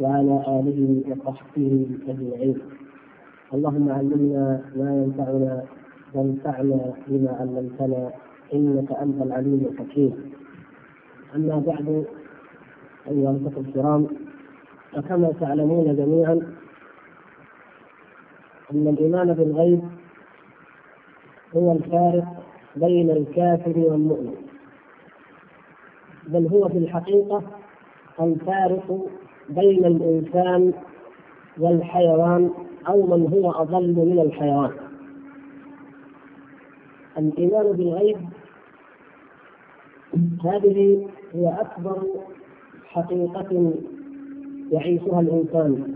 [0.00, 2.58] وعلى آله وصحبه أجمعين.
[3.54, 4.44] اللهم علمنا
[4.76, 5.64] ما ينفعنا
[6.14, 8.10] وانفعنا بما علمتنا
[8.54, 10.12] إنك أنت العليم الحكيم.
[11.34, 12.04] أما بعد
[13.10, 14.06] أيها الأخوة الكرام
[14.92, 16.32] فكما تعلمون جميعا
[18.72, 19.82] أن الإيمان بالغيب
[21.56, 22.24] هو الفارق
[22.76, 24.34] بين الكافر والمؤمن
[26.28, 27.42] بل هو في الحقيقة
[28.20, 29.06] الفارق
[29.48, 30.72] بين الإنسان
[31.58, 32.50] والحيوان
[32.88, 34.70] أو من هو أضل من الحيوان.
[37.18, 38.16] الإيمان بالغيب
[40.44, 42.02] هذه هي أكبر
[42.84, 43.72] حقيقة
[44.72, 45.92] يعيشها الإنسان.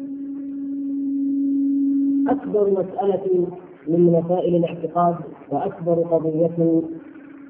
[2.29, 3.47] أكبر مسألة
[3.89, 5.17] من مسائل الاعتقاد
[5.51, 6.51] وأكبر قضية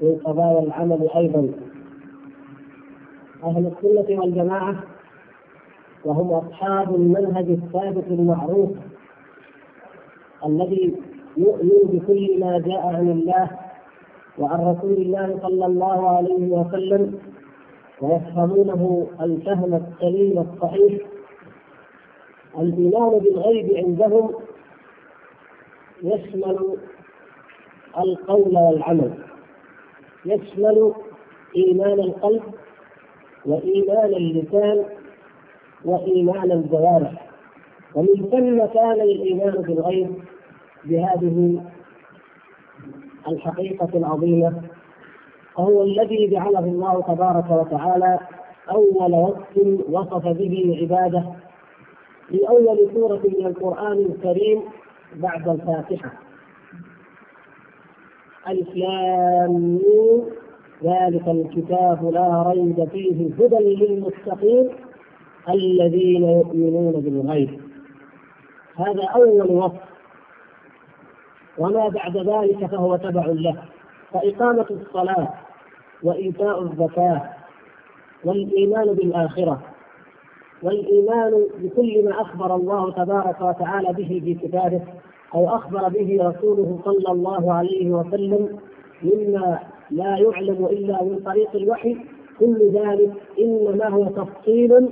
[0.03, 1.49] من قضايا العمل أيضا.
[3.45, 4.85] أهل السنة والجماعة
[6.05, 8.71] وهم أصحاب المنهج الثابت المعروف
[10.47, 10.95] الذي
[11.37, 13.51] يؤمن بكل ما جاء عن الله
[14.39, 17.19] وعن رسول الله صلى الله عليه وسلم
[18.01, 21.03] ويفهمونه الفهم السليم الصحيح
[22.59, 24.31] الإيمان بالغيب عندهم
[26.03, 26.77] يشمل
[27.99, 29.13] القول والعمل
[30.27, 30.93] يشمل
[31.57, 32.43] إيمان القلب
[33.47, 34.85] وإيمان اللسان
[35.85, 37.27] وايمان الجوارح
[37.95, 40.15] ومن ثم كان الإيمان بالغيب
[40.85, 41.63] بهذه
[43.29, 44.63] الحقيقة العظيمة
[45.59, 48.19] وهو الذي جعله الله تبارك وتعالى
[48.71, 51.25] أول وصف وصف به عباده
[52.29, 54.61] في أول سورة من القرآن الكريم
[55.17, 56.13] بعد الفاتحة.
[58.49, 58.69] ألف
[60.85, 64.69] ذلك الكتاب لا ريب فيه هدى للمتقين.
[65.49, 67.61] الذين يؤمنون بالغيب.
[68.77, 69.81] هذا أول وصف.
[71.59, 73.63] وما بعد ذلك فهو تبع له.
[74.13, 75.29] فإقامة الصلاة
[76.03, 77.23] وإيتاء الزكاة
[78.25, 79.61] والإيمان بالآخرة
[80.63, 84.81] والإيمان بكل ما أخبر الله تبارك وتعالى به في كتابه
[85.35, 88.59] أو أخبر به رسوله صلى الله عليه وسلم
[89.03, 89.59] مما
[89.91, 91.97] لا يعلم إلا من طريق الوحي.
[92.41, 94.89] كل ذلك إنما هو تفصيل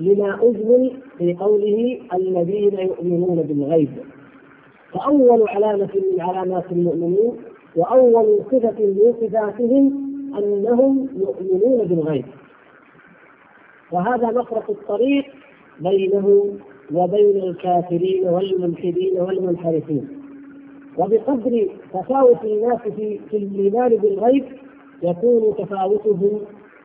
[0.00, 3.88] لما أجمل في قوله الذين يؤمنون بالغيب.
[4.92, 7.32] فأول علامة من علامات المؤمنين
[7.76, 12.24] وأول صفة من صفاتهم أنهم يؤمنون بالغيب.
[13.92, 15.24] وهذا مفرق الطريق
[15.80, 16.58] بينهم
[16.94, 20.08] وبين الكافرين والملحدين والمنحرفين.
[20.98, 24.44] وبقدر تفاوت الناس في في الإيمان بالغيب
[25.02, 26.40] يكون تفاوتهم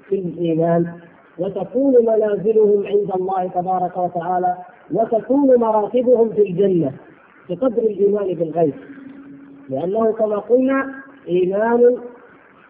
[0.10, 1.00] في الإيمان.
[1.40, 4.58] وتكون منازلهم عند الله تبارك وتعالى
[4.92, 6.92] وتكون مراتبهم في الجنة
[7.50, 8.74] بقدر الإيمان بالغيب.
[9.70, 10.94] لأنه كما قلنا
[11.28, 11.98] إيمان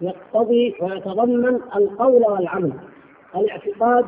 [0.01, 2.73] يقتضي ويتضمن القول والعمل
[3.35, 4.05] الاعتقاد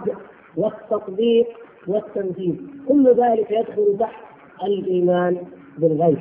[0.58, 1.48] والتطبيق
[1.88, 2.56] والتنفيذ
[2.88, 4.24] كل ذلك يدخل تحت
[4.64, 5.38] الإيمان
[5.78, 6.18] بالغيب.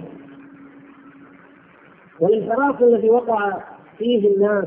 [2.21, 3.59] والانحراف الذي وقع
[3.99, 4.65] فيه الناس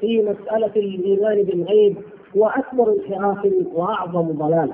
[0.00, 1.96] في مسألة الإيمان بالغيب
[2.36, 4.72] هو أكبر انحراف وأعظم ضلال.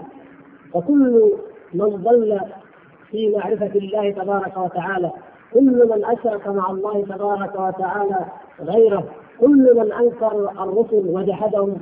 [0.74, 1.32] وكل
[1.74, 2.40] من ضل
[3.10, 5.10] في معرفة الله تبارك وتعالى
[5.54, 8.26] كل من أشرك مع الله تبارك وتعالى
[8.60, 9.04] غيره
[9.40, 11.76] كل من أنكر الرسل وجحدهم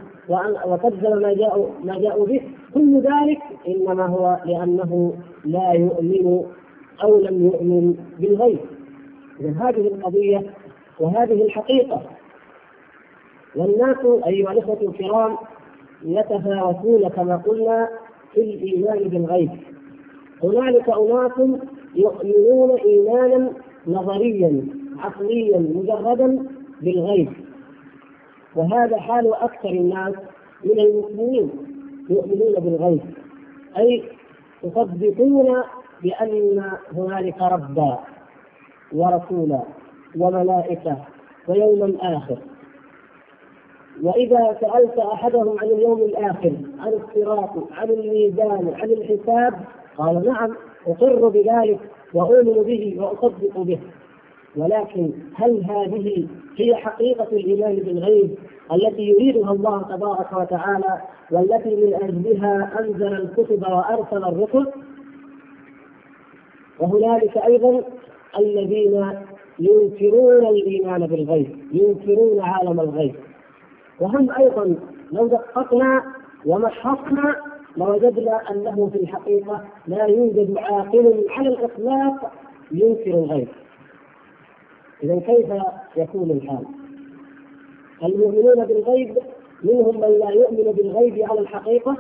[0.67, 2.43] وكذب ما جاءوا ما جاءوا به
[2.75, 3.39] كل ذلك
[3.69, 5.15] إنما هو لأنه
[5.45, 6.45] لا يؤمن
[7.05, 8.59] أو لم يؤمن بالغيب.
[9.41, 10.43] إذا هذه القضية
[11.01, 12.03] وهذه الحقيقة.
[13.57, 13.97] والناس
[14.27, 15.37] أيها الإخوة الكرام
[16.05, 17.89] يتفاوتون كما قلنا
[18.33, 19.51] في الإيمان بالغيب.
[20.43, 21.61] هنالك أناس
[21.95, 23.53] يؤمنون إيمانا
[23.87, 24.67] نظريا
[24.99, 26.47] عقليا مجردا
[26.83, 27.33] بالغيب.
[28.57, 30.15] وهذا حال أكثر الناس
[30.65, 31.51] من المسلمين
[32.11, 33.01] يؤمنون بالغيب.
[33.79, 34.03] أي
[34.65, 35.63] يصدقون
[36.03, 36.63] بأن
[36.93, 37.99] هنالك ربا
[38.93, 39.63] ورسولا
[40.19, 40.97] وملائكة
[41.49, 42.39] ويوما آخر
[44.03, 49.55] وإذا سألت أحدهم عن اليوم الآخر عن الصراط عن الميزان عن الحساب
[49.99, 50.55] قال نعم
[50.87, 51.79] أقر بذلك
[52.15, 53.79] وأؤمن به وأصدق به.
[54.57, 56.27] ولكن هل هذه
[56.57, 58.35] هي حقيقة الإيمان بالغيب
[58.73, 61.01] التي يريدها الله تبارك وتعالى
[61.31, 64.67] والتي من أجلها أنزل الكتب وأرسل الرسل؟
[66.81, 67.83] وهنالك أيضا
[68.39, 69.13] الذين
[69.59, 73.15] ينكرون الإيمان بالغيب ينكرون عالم الغيب.
[74.01, 74.77] وهم أيضا
[75.13, 76.05] لو دققنا
[76.47, 77.37] ومحصنا
[77.77, 82.33] لوجدنا أنه في الحقيقة لا يوجد عاقل على الإطلاق
[82.71, 83.49] ينكر الغيب
[85.03, 85.47] إذا كيف
[85.97, 86.65] يكون الحال؟
[88.03, 89.19] المؤمنون بالغيب
[89.65, 91.97] منهم من لا يؤمن بالغيب على الحقيقة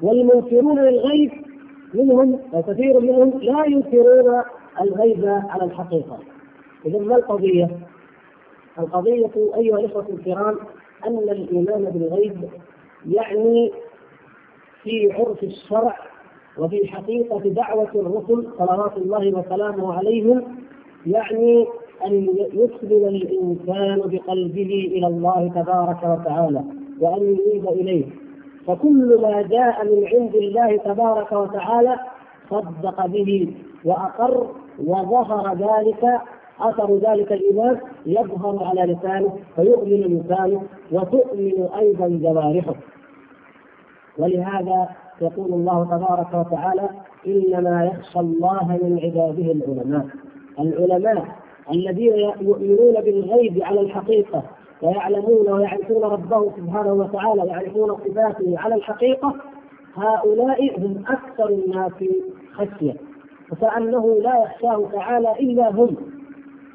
[0.00, 1.30] والمنكرون للغيب
[1.94, 4.42] منهم وكثير منهم لا ينكرون
[4.80, 6.18] الغيب على الحقيقة
[6.86, 7.68] إذا ما القضية؟
[8.78, 10.56] القضية أيها الإخوة الكرام
[11.06, 12.48] أن الإيمان بالغيب
[13.08, 13.72] يعني
[14.82, 15.96] في عرف الشرع
[16.58, 20.44] وفي حقيقة دعوة الرسل صلوات الله وسلامه عليهم
[21.06, 21.66] يعني
[22.06, 26.64] أن يسلم الإنسان بقلبه إلى الله تبارك وتعالى
[27.00, 28.04] وأن ينيب إليه.
[28.66, 31.96] فكل ما جاء من عند الله تبارك وتعالى
[32.50, 33.52] صدق به
[33.84, 34.46] وأقر
[34.86, 36.20] وظهر ذلك
[36.60, 40.62] أثر ذلك الإيمان يظهر على لسانه فيؤمن لسانه
[40.92, 42.74] وتؤمن أيضا جوارحه.
[44.18, 44.88] ولهذا
[45.20, 46.88] يقول الله تبارك وتعالى
[47.26, 50.06] إنما يخشى الله من عباده العلماء.
[50.58, 51.24] العلماء
[51.72, 54.42] الذين يؤمنون بالغيب على الحقيقة
[54.82, 59.34] ويعلمون ويعرفون ربه سبحانه وتعالى ويعرفون صفاته على الحقيقة
[59.94, 61.92] هؤلاء هم أكثر الناس
[62.52, 62.94] خشية.
[63.52, 65.96] وكانه لا يخشاه تعالى إلا هم.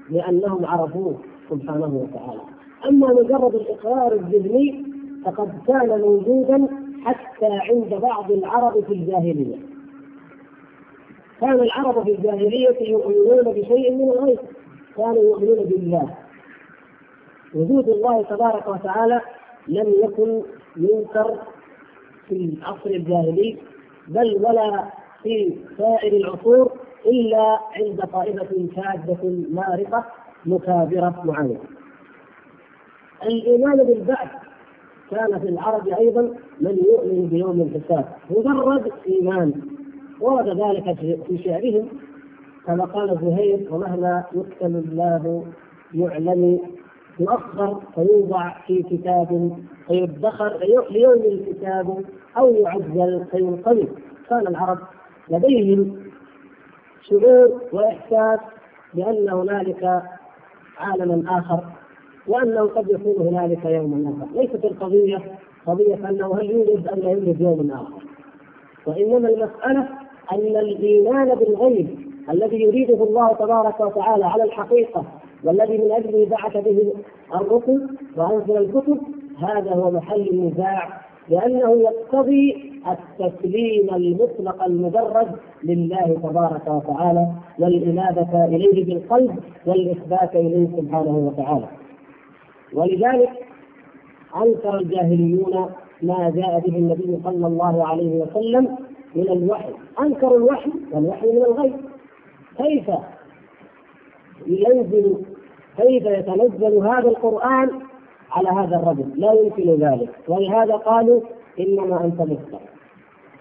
[0.10, 1.16] لأنهم عرفوه
[1.50, 2.42] سبحانه وتعالى.
[2.90, 4.86] أما مجرد الإقرار الذهني
[5.26, 6.68] فقد كان موجودا
[7.06, 9.56] حتى عند بعض العرب في الجاهلية.
[11.42, 14.40] كان العرب في الجاهلية يؤمنون بشيء من الغيب.
[14.98, 16.16] كانوا يؤمنون بالله.
[17.56, 19.22] وجود الله تبارك وتعالى
[19.68, 20.42] لم يكن
[20.78, 21.38] ينكر
[22.28, 23.58] في العصر الجاهلي
[24.08, 24.84] بل ولا
[25.24, 26.72] في سائر العصور.
[27.06, 30.04] إلا عند طائفة شاذة مارقة
[30.46, 31.60] مكابرة معينه.
[33.24, 34.30] الإيمان بالبعث
[35.12, 36.22] كان في العرب أيضا
[36.62, 38.06] من يؤمن بيوم الحساب.
[38.30, 39.54] مجرد إيمان.
[40.22, 40.98] ورد ذلك
[41.28, 41.88] في شعرهم
[42.68, 45.46] كما قال زهير ومهما يكتب الله
[45.94, 46.60] يعلم
[47.20, 49.58] يؤخر فيوضع في كتاب
[49.88, 50.58] فيدخر
[50.92, 52.04] ليوم الكتاب
[52.38, 53.90] أو يعجل فينقلب.
[54.30, 54.78] كان العرب
[55.30, 56.03] لديهم
[57.10, 58.40] شعور وإحساس
[58.94, 60.02] بأن هنالك
[60.80, 61.60] عالما آخر
[62.28, 65.20] وأنه قد يكون هنالك يوم آخر، ليست القضية
[65.68, 68.04] قضية أنه هل يوجد أم لا يوجد يوم آخر.
[68.88, 69.88] وإنما المسألة
[70.32, 75.04] أن الإيمان بالغيب الذي يريده الله تبارك وتعالى على الحقيقة
[75.44, 76.94] والذي من أجله بعث به
[77.36, 79.02] الرسل وأنزل الكتب
[79.40, 85.28] هذا هو محل النزاع لأنه يقتضي التسليم المطلق المجرد
[85.64, 87.28] لله تبارك وتعالى
[87.60, 91.68] والإنابة إليه بالقلب والإثبات إليه سبحانه وتعالى.
[92.74, 93.30] ولذلك
[94.36, 95.70] أنكر الجاهليون
[96.02, 98.78] ما جاء به النبي صلى الله عليه وسلم
[99.16, 99.74] من الوحي.
[100.00, 101.74] أنكروا الوحي والوحي من الغيب.
[102.58, 102.92] كيف
[104.48, 105.18] ينزل
[105.78, 107.70] كيف يتنزل هذا القرآن
[108.32, 110.10] على هذا الرجل؟ لا يمكن ذلك.
[110.28, 111.22] ولهذا قالوا
[111.60, 112.73] إنما أنت مفتر.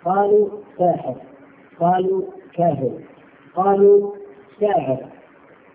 [0.05, 1.15] قالوا ساحر.
[1.81, 2.23] قالوا
[2.57, 2.99] كاهن.
[3.57, 4.11] قالوا
[4.61, 4.99] شاعر.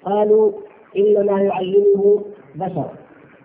[0.05, 0.51] قالوا
[0.97, 2.21] إنما يعلمه
[2.55, 2.89] بشر.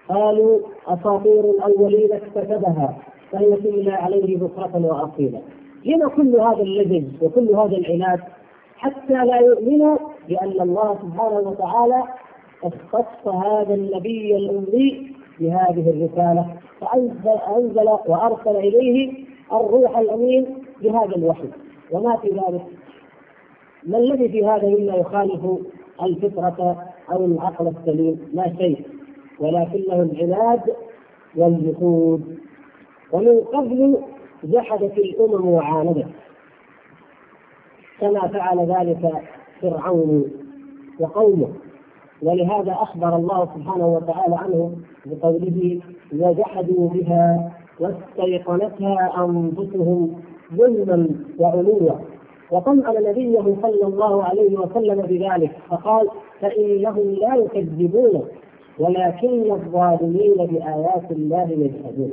[0.08, 2.98] قالوا أساطير الأولين اكتسبها
[3.32, 5.40] فهي تملى عليه بكرة وأصيلا.
[5.84, 8.20] لما كل هذا اللجج وكل هذا العناد
[8.76, 9.96] حتى لا يؤمنوا
[10.28, 12.02] بأن الله سبحانه وتعالى
[12.64, 16.46] اختص هذا النبي الأمي بهذه الرسالة
[16.80, 20.46] فانزل وأرسل إليه الروح الأمين
[20.82, 21.48] بهذا الوحي.
[21.90, 22.62] وما في ذلك؟
[23.86, 25.40] ما الذي في هذا مما يخالف
[26.02, 28.86] الفطرة أو العقل السليم؟ لا شيء.
[29.40, 30.60] ولكنه العناد
[31.36, 32.38] والجحود.
[33.12, 33.98] ومن قبل
[34.44, 36.06] جحدت الأمم وعاندت.
[38.00, 39.12] كما فعل ذلك
[39.60, 40.24] فرعون
[41.00, 41.48] وقومه.
[42.22, 45.80] ولهذا أخبر الله سبحانه وتعالى عنه بقوله
[46.12, 50.22] وجحدوا بها واستيقنتها أنفسهم
[50.56, 51.90] ظلما وعلوا.
[52.50, 56.09] وطمأن نبيه صلى الله عليه وسلم بذلك فقال
[56.40, 58.23] فإنهم لا يكذبون
[58.78, 62.12] ولكن الظالمين بآيات الله يجحدون.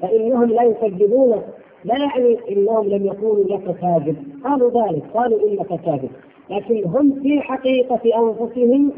[0.00, 1.42] فإنهم لا يكذبون
[1.84, 4.16] لا يعني إنهم لم يقولوا لك كاذب.
[4.44, 6.10] قالوا ذلك قالوا إنك كاذب.
[6.50, 8.92] لكن هم في حقيقة أنفسهم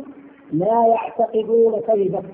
[0.53, 2.25] لا يعتقدون كذبك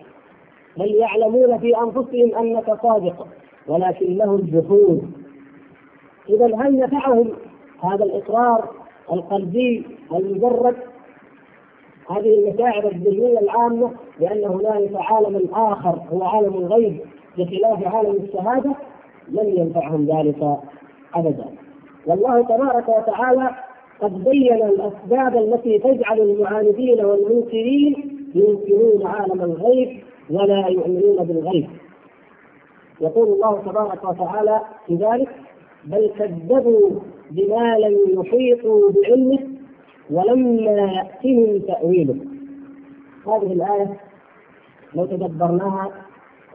[0.76, 3.26] بل يعلمون في أنفسهم أنك صادق
[3.68, 5.02] ولكن لهم جحود.
[6.28, 7.30] إذا هل نفعهم
[7.82, 8.70] هذا الإقرار
[9.12, 10.76] القلبي المجرد؟
[12.10, 15.40] هذه المشاعر الذهنية العامة بان هنالك عالما
[15.72, 17.00] آخر هو عالم الغيب
[17.38, 18.74] بخلاف عالم الشهادة
[19.28, 20.56] لم ينفعهم ذلك
[21.14, 21.44] ابدا.
[22.06, 23.50] والله تبارك وتعالى
[24.00, 31.68] قد بين الأسباب التي تجعل المعاندين والمنكرين ينكرون عالم الغيب ولا يؤمنون بالغيب.
[33.00, 35.28] يقول الله تبارك وتعالى في ذلك
[35.84, 36.90] بل كذبوا
[37.30, 39.38] بما لم يحيطوا بعلمه
[40.10, 42.16] ولما يأتهم تأويله.
[43.26, 43.96] هذه الآية
[44.94, 45.90] لو تدبرناها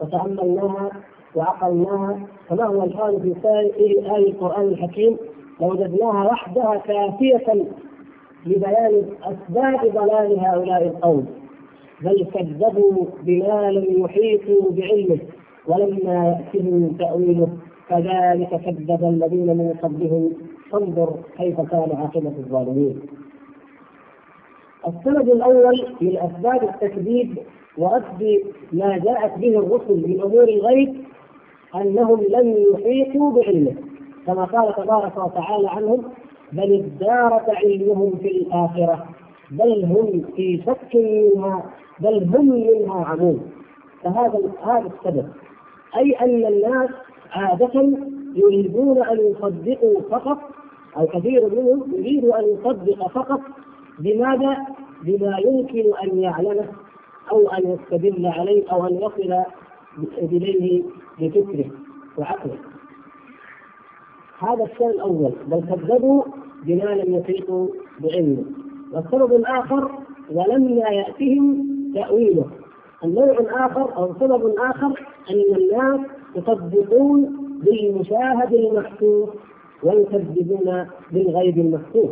[0.00, 0.90] وتأملناها
[1.34, 5.16] وعقلناها فما هو الحال في سائر آية القرآن الحكيم؟
[5.60, 7.66] لوجدناها وحدها كافية
[8.46, 11.26] لبيان أسباب ضلال هؤلاء القوم.
[12.02, 15.18] بل كذبوا بما لم يحيطوا بعلمه
[15.66, 17.48] ولما يأتهم تأويله.
[17.88, 20.32] كذلك كذب الذين من قبلهم.
[20.70, 23.00] فانظر كيف كان عاقبة الظالمين.
[24.88, 27.38] السبب الأول من أسباب التكذيب
[27.78, 28.42] ورد
[28.72, 30.94] ما جاءت به الرسل من أمور الغيب
[31.74, 33.74] أنهم لم يحيطوا بعلمه.
[34.26, 36.04] كما قال تبارك وتعالى عنهم
[36.52, 39.06] بل ادارك علمهم في الآخرة
[39.50, 41.64] بل هم في شك منها
[42.00, 43.50] بل هم منها عمون.
[44.02, 45.28] فهذا هذا السبب.
[45.96, 46.90] أي أن الناس
[47.32, 47.98] عادة
[48.34, 50.38] يريدون أن يصدقوا فقط
[50.96, 53.40] أو كثير منهم يريد أن يصدق فقط
[53.98, 54.56] بماذا؟
[55.02, 56.68] بما يمكن أن يعلمه
[57.32, 59.44] أو أن يستدل عليه أو أن يصل
[60.18, 60.82] إليه
[61.20, 61.70] بفكره
[62.18, 62.58] وعقله.
[64.38, 66.22] هذا الشيء الأول بل كذبوا
[66.64, 67.68] بما لم يحيطوا
[68.00, 68.44] بعلمه.
[68.92, 69.90] والسبب الآخر
[70.32, 72.46] ولما يأتهم تأويله.
[73.04, 76.00] النوع الآخر أو سبب آخر أن الناس
[76.36, 79.28] يصدقون بالمشاهد المحسوس
[79.82, 82.10] ويكذبون بالغيب المحسوس.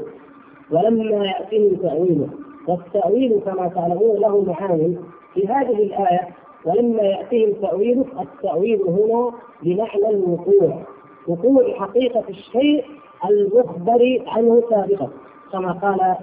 [0.70, 2.28] ولما يأتهم تأويله
[2.68, 4.96] والتأويل كما تعلمون له معاني
[5.34, 6.28] في هذه الآية
[6.64, 9.30] ولما يأتيهم تأويله التأويل هنا
[9.62, 10.82] بمعنى الوقوع.
[11.28, 12.84] وقوع حقيقة الشيء
[13.30, 15.08] المخبر عنه سابقا.
[15.52, 16.16] كما قال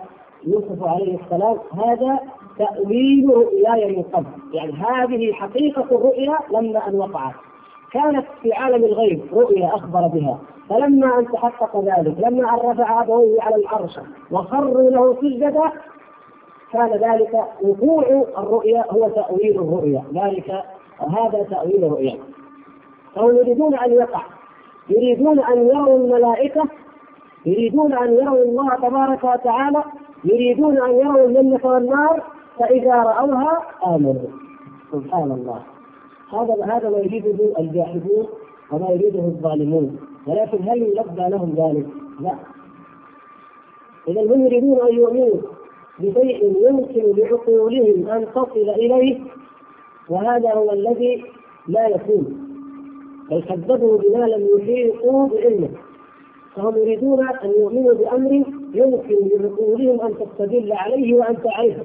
[0.48, 2.20] يوسف عليه السلام هذا
[2.58, 7.34] تأويل رؤياي من قبل يعني هذه حقيقة الرؤيا لما أن وقعت.
[7.94, 10.40] كانت في عالم الغيب رؤيا أخبر بها.
[10.70, 14.00] فلما أن تحقق ذلك لما أن رفع أبويه على العرش
[14.32, 15.72] وخروا له سجدا
[16.72, 18.04] كان ذلك وقوع
[18.38, 20.04] الرؤيا هو تأويل الرؤيا.
[20.14, 20.64] ذلك
[21.00, 22.18] هذا تأويل الرؤيا.
[23.16, 24.22] فهم يريدون أن يقع.
[24.90, 26.64] يريدون أن يروا الملائكة.
[27.46, 29.84] يريدون أن يروا الله تبارك وتعالى.
[30.24, 32.24] يريدون أن يروا الجنه والنار.
[32.60, 34.30] فإذا رأوها آمنوا.
[34.92, 35.73] سبحان الله.
[36.34, 38.28] هذا هذا ما يريده الجاحدون
[38.72, 41.86] وما يريده الظالمون ولكن هل يلبى لهم ذلك؟
[42.20, 42.36] لا.
[44.08, 45.42] إذا هم يريدون أن يؤمنوا
[46.00, 49.20] بشيء يمكن لعقولهم أن تصل إليه
[50.10, 51.24] وهذا هو الذي
[51.68, 52.50] لا يكون.
[53.32, 55.70] بل كذبوا بما لم يحيطوا بعلمه.
[56.56, 58.32] فهم يريدون أن يؤمنوا بأمر
[58.74, 61.84] يمكن لعقولهم أن تستدل عليه وأن تعرفه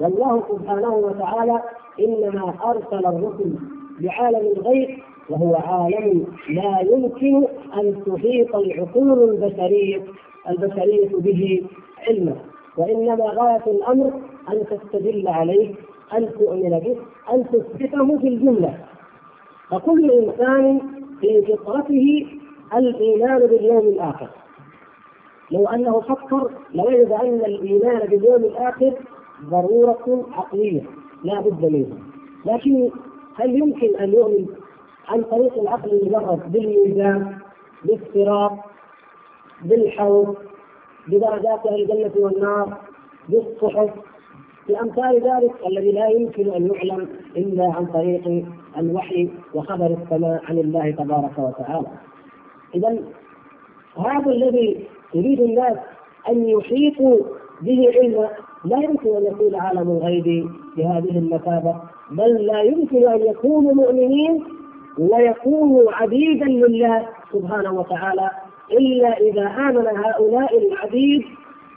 [0.00, 1.62] والله سبحانه وتعالى
[2.00, 3.54] إنما أرسل الرسل
[4.00, 4.98] بعالم الغيب
[5.30, 10.02] وهو عالم لا يمكن أن تحيط العقول البشريه
[10.48, 11.62] البشرية به
[12.08, 12.36] علما.
[12.76, 14.12] وإنما غاية الأمر
[14.52, 15.74] أن تستدل عليه
[16.14, 16.96] أن تؤمن به
[17.32, 18.74] أن تثبته في الجملة.
[19.70, 20.80] فكل إنسان
[21.20, 22.26] في فطرته
[22.74, 24.28] الإيمان باليوم الآخر.
[25.50, 28.92] لو أنه فكر لوجد أن الإيمان باليوم الآخر
[29.44, 30.82] ضرورة عقلية
[31.24, 31.98] لا بد منه
[32.44, 32.90] لكن
[33.34, 34.46] هل يمكن أن يؤمن
[35.08, 37.38] عن طريق العقل المجرد بالميزان
[37.84, 38.52] بالصراط
[39.64, 40.36] بالحوض
[41.08, 42.76] بدرجات أهل الجنة والنار
[43.28, 43.90] بالصحف
[44.68, 48.44] بأمثال ذلك الذي لا يمكن أن يعلم إلا عن طريق
[48.78, 51.86] الوحي وخبر السماء عن الله تبارك وتعالى.
[52.74, 52.98] اذا
[53.96, 55.76] هذا الذي يريد الناس
[56.28, 57.18] أن يحيطوا
[57.62, 58.28] به علما
[58.64, 61.74] لا يمكن أن يكون عالم الغيب بهذه المثابة
[62.10, 64.44] بل لا يمكن أن يكونوا مؤمنين
[64.98, 68.30] ويكون عبيدا لله سبحانه وتعالى
[68.72, 71.22] إلا إذا آمن هؤلاء العبيد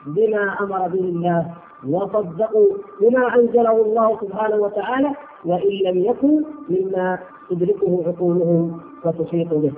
[0.06, 1.46] بما أمر به الله
[1.90, 2.68] وصدقوا
[3.02, 5.12] بما أنزله الله سبحانه وتعالى
[5.46, 9.72] وإن لم يكن مما تدركه عقولهم وتحيط به.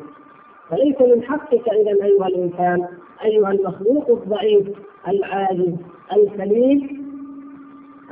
[0.69, 2.88] فليس من حقك اذا أيها الإنسان
[3.25, 4.67] أيها المخلوق الضعيف
[5.07, 5.75] العاجز
[6.13, 7.05] السليم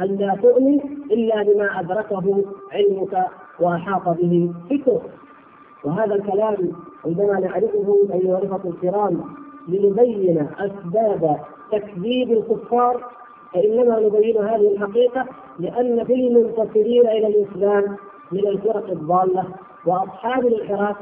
[0.01, 0.79] ان لا تؤمن
[1.12, 3.25] إلا بما أدركه علمك
[3.59, 5.01] وأحاط به فكرك
[5.83, 6.71] وهذا الكلام
[7.05, 9.23] عندما نعرفه ايها الاخوه الكرام
[9.67, 11.39] لنبين أسباب
[11.71, 13.03] تكذيب الكفار
[13.53, 15.25] فإنما نبين هذه الحقيقة
[15.59, 17.97] لأن في المنتصرين إلى الإسلام
[18.31, 19.45] من الفرق الضالة
[19.85, 20.95] وأصحاب الانحراف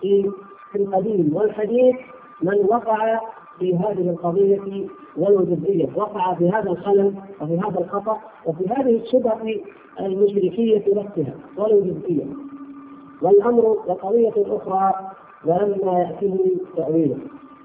[0.00, 0.30] في
[0.76, 1.96] القديم والحديث
[2.42, 3.20] من وقع
[3.62, 9.40] في هذه القضية والوجودية وقع في هذا الخلل وفي هذا الخطأ وفي هذه الشبهة
[10.00, 11.34] المشركية نفسها.
[11.58, 12.24] والوجودية
[13.22, 14.92] والأمر وقضية أخرى
[15.44, 16.38] ولما يأتيه
[16.76, 17.16] تأويله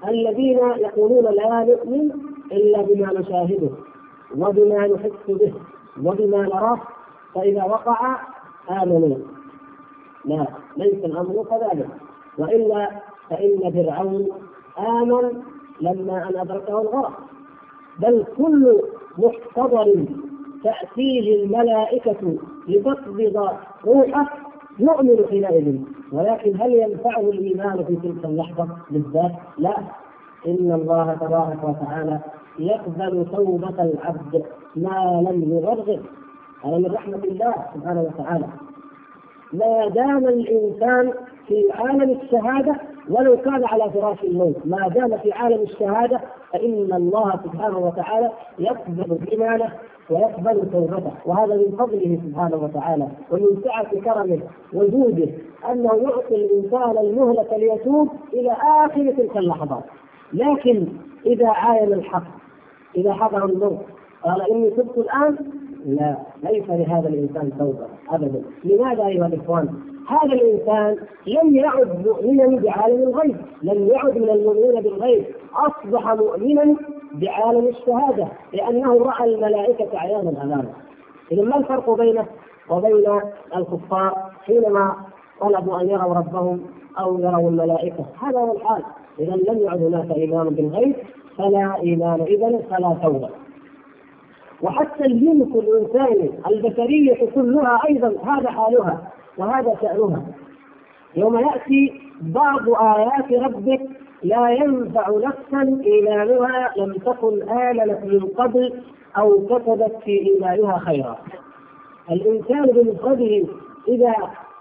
[0.08, 2.10] الذين يقولون لا نؤمن
[2.52, 3.70] إلا بما نشاهده
[4.36, 5.52] وبما نحس به
[6.04, 6.80] وبما نراه
[7.34, 8.16] فإذا وقع
[8.70, 9.16] آمنوا.
[10.24, 11.88] لا ليس الأمر كذلك.
[12.38, 12.90] وإلا
[13.30, 14.26] فإن فرعون
[14.78, 15.42] آمن
[15.80, 17.20] لما أن أدركه الغرق.
[17.98, 18.80] بل كل
[19.18, 20.04] محتضر
[20.64, 22.34] تأتيه الملائكة
[22.68, 23.50] لتقبض
[23.86, 24.32] روحه
[24.78, 25.78] يؤمن حينئذ.
[26.12, 29.76] ولكن هل ينفعه الإيمان في تلك اللحظة بالذات؟ لا.
[30.46, 32.20] إن الله تبارك وتعالى
[32.58, 34.44] يقبل توبة العبد
[34.76, 36.00] ما لم يغرغر
[36.64, 38.46] هذا من رحمة الله سبحانه وتعالى.
[39.52, 41.12] ما دام الإنسان
[41.46, 42.76] في عالم الشهادة
[43.10, 46.20] ولو كان على فراش الموت ما دام في عالم الشهادة
[46.52, 49.72] فإن الله سبحانه وتعالى يقبل إيمانه
[50.10, 51.12] ويقبل توبته.
[51.26, 54.40] وهذا من فضله سبحانه وتعالى ومن سعة كرمه
[54.72, 55.28] وجوده
[55.72, 58.52] أنه يعطي الإنسان المهلة ليتوب إلى
[58.84, 59.84] آخر تلك اللحظات.
[60.32, 60.86] لكن
[61.26, 62.26] إذا عاين الحق
[62.96, 63.78] إذا حضر الموت
[64.24, 65.36] قال إني تبت الآن؟
[65.86, 68.42] لا ليس لهذا الإنسان توبة أبدا.
[68.64, 69.68] لماذا أيها الإخوان؟
[70.08, 70.96] هذا الإنسان
[71.26, 75.24] لم يعد مؤمنا بعالم الغيب، لم يعد من المؤمنين بالغيب،
[75.54, 76.76] أصبح مؤمنا
[77.14, 80.72] بعالم الشهادة لأنه رأى الملائكة عيانا امامه.
[81.32, 82.26] اذا ما الفرق بينه
[82.70, 83.20] وبين
[83.56, 84.96] الكفار حينما
[85.40, 86.60] طلبوا أن يروا ربهم
[87.00, 88.82] أو يروا الملائكة، هذا هو الحال،
[89.18, 90.96] اذا لم يعد هناك إيمان بالغيب
[91.38, 93.30] فلا إيمان اذا فلا توبه.
[94.62, 99.07] وحتى الجنس الانساني البشرية كلها أيضا هذا حالها
[99.38, 100.22] وهذا شأنها.
[101.16, 103.80] يوم يأتي بعض آيات ربك
[104.22, 108.82] لا ينفع نفسا إيمانها لم تكن آمنت من قبل
[109.18, 111.18] أو كتبت في إيمانها خيرا.
[112.10, 113.44] الإنسان بمفرده
[113.88, 114.14] إذا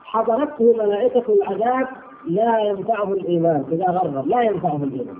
[0.04, 1.88] حضرته ملائكة العذاب
[2.28, 5.16] لا ينفعه الإيمان إذا غرر لا ينفعه الإيمان.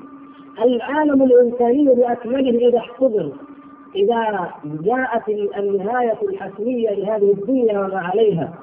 [0.66, 3.32] العالم الإنساني بأكمله إذا احتضر
[3.96, 8.54] إذا جاءت النهاية الحتمية لهذه الدنيا وما عليها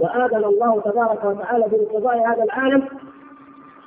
[0.00, 2.88] وآذن الله تبارك وتعالى بانقضاء هذا العالم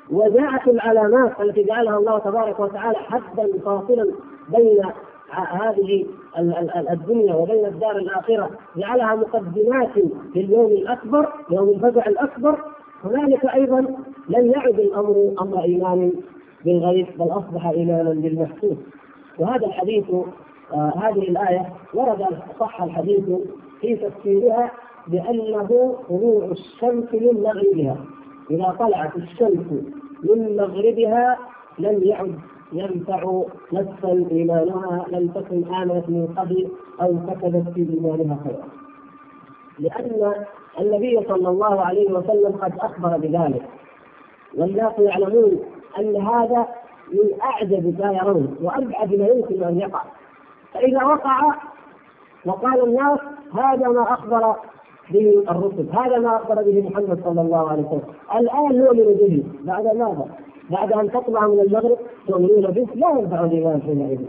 [0.10, 4.12] وجاءت العلامات التي جعلها الله تبارك وتعالى حدا فاصلا
[4.50, 4.82] بين
[5.32, 6.06] هذه
[6.92, 8.50] الدنيا وبين الدار الآخرة.
[8.78, 9.90] جعلها مقدمات
[10.36, 12.60] لليوم الأكبر يوم الفزع الأكبر.
[13.04, 13.80] هنالك أيضا
[14.30, 16.12] لم يعد الأمر أمر إيمان
[16.66, 18.78] بالغيب بل أصبح ايمانا بالمحسوس.
[19.40, 20.06] وهذا الحديث
[20.74, 22.26] آه هذه الآية ورد
[22.60, 23.24] صح الحديث
[23.82, 24.72] في تفسيرها
[25.08, 27.98] بأنه طلوع الشمس من مغربها.
[28.52, 29.68] إذا طلعت الشمس
[30.24, 31.38] من مغربها
[31.80, 32.40] لم يعد
[32.74, 36.68] ينفع نفسا إيمانها لم تكن آمنت من قبل
[37.02, 38.68] أو كتبت في إيمانها خيرا.
[39.80, 40.34] لأن
[40.80, 43.64] النبي صلى الله عليه وسلم قد أخبر بذلك.
[44.58, 45.60] والناس يعلمون
[46.00, 46.68] أن هذا
[47.12, 50.02] من أعجب ما يرون وأبعد ما يمكن أن يقع.
[50.74, 51.54] فإذا وقع
[52.46, 53.20] وقال الناس
[53.54, 54.56] هذا ما أخبر
[55.10, 55.90] به الرسل.
[55.94, 58.02] هذا ما أخبر به محمد صلى الله عليه وسلم.
[58.36, 60.28] الآن نؤمن به بعد ماذا؟
[60.70, 64.20] بعد أن تطلع من المغرب تؤمنون به لا ينفع الإيمان حينئذ.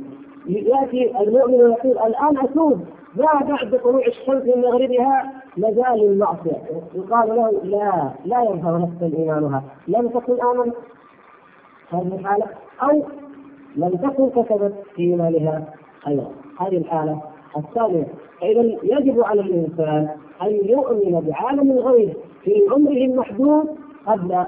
[0.46, 2.80] يأتي المؤمن ويقول الآن اتوب
[3.16, 6.62] ما بعد طلوع الشمس من مغربها مازال المعصية.
[6.94, 10.74] يقال له لا لا ينفع نفسا ايمانها لم تكن آمنت
[11.90, 12.46] هذه الحالة
[12.82, 13.02] أو
[13.76, 15.64] لم تكن كسبت في إيمانها
[16.04, 16.30] خيرا
[16.60, 17.20] هذه الحالة
[17.56, 18.06] الثانية.
[18.42, 20.08] فإذا يجب على الإنسان
[20.42, 22.12] أن يؤمن بعالم الغيب
[22.44, 23.66] في عمره المحدود
[24.06, 24.44] قبل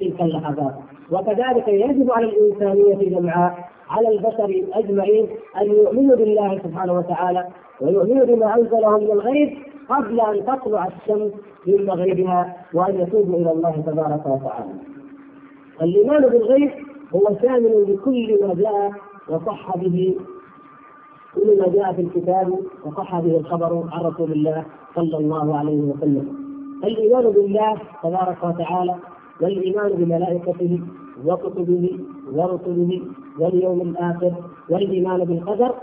[0.00, 0.74] تلك اللحظات
[1.12, 5.28] وكذلك يجب على الإنسانية جمعاء على البشر أجمعين
[5.60, 7.46] أن يؤمنوا بالله سبحانه وتعالى
[7.80, 11.32] ويؤمنوا بما أنزله من الغيب قبل أن تطلع الشمس
[11.66, 14.72] من مغربها وأن يتوبوا إلى الله تبارك وتعالى.
[15.82, 16.70] الإيمان بالغيب
[17.14, 18.92] هو شامل لكل ما جاء
[19.28, 20.14] وصح به
[21.38, 26.26] كل ما جاء في الكتاب وصح به الخبر عن رسول الله صلى الله عليه وسلم.
[26.84, 28.94] الإيمان بالله تبارك وتعالى
[29.40, 30.80] والإيمان بملائكته
[31.26, 31.98] وكتبه
[32.32, 33.00] ورسله
[33.40, 34.32] واليوم الآخر
[34.70, 35.74] والإيمان بالقدر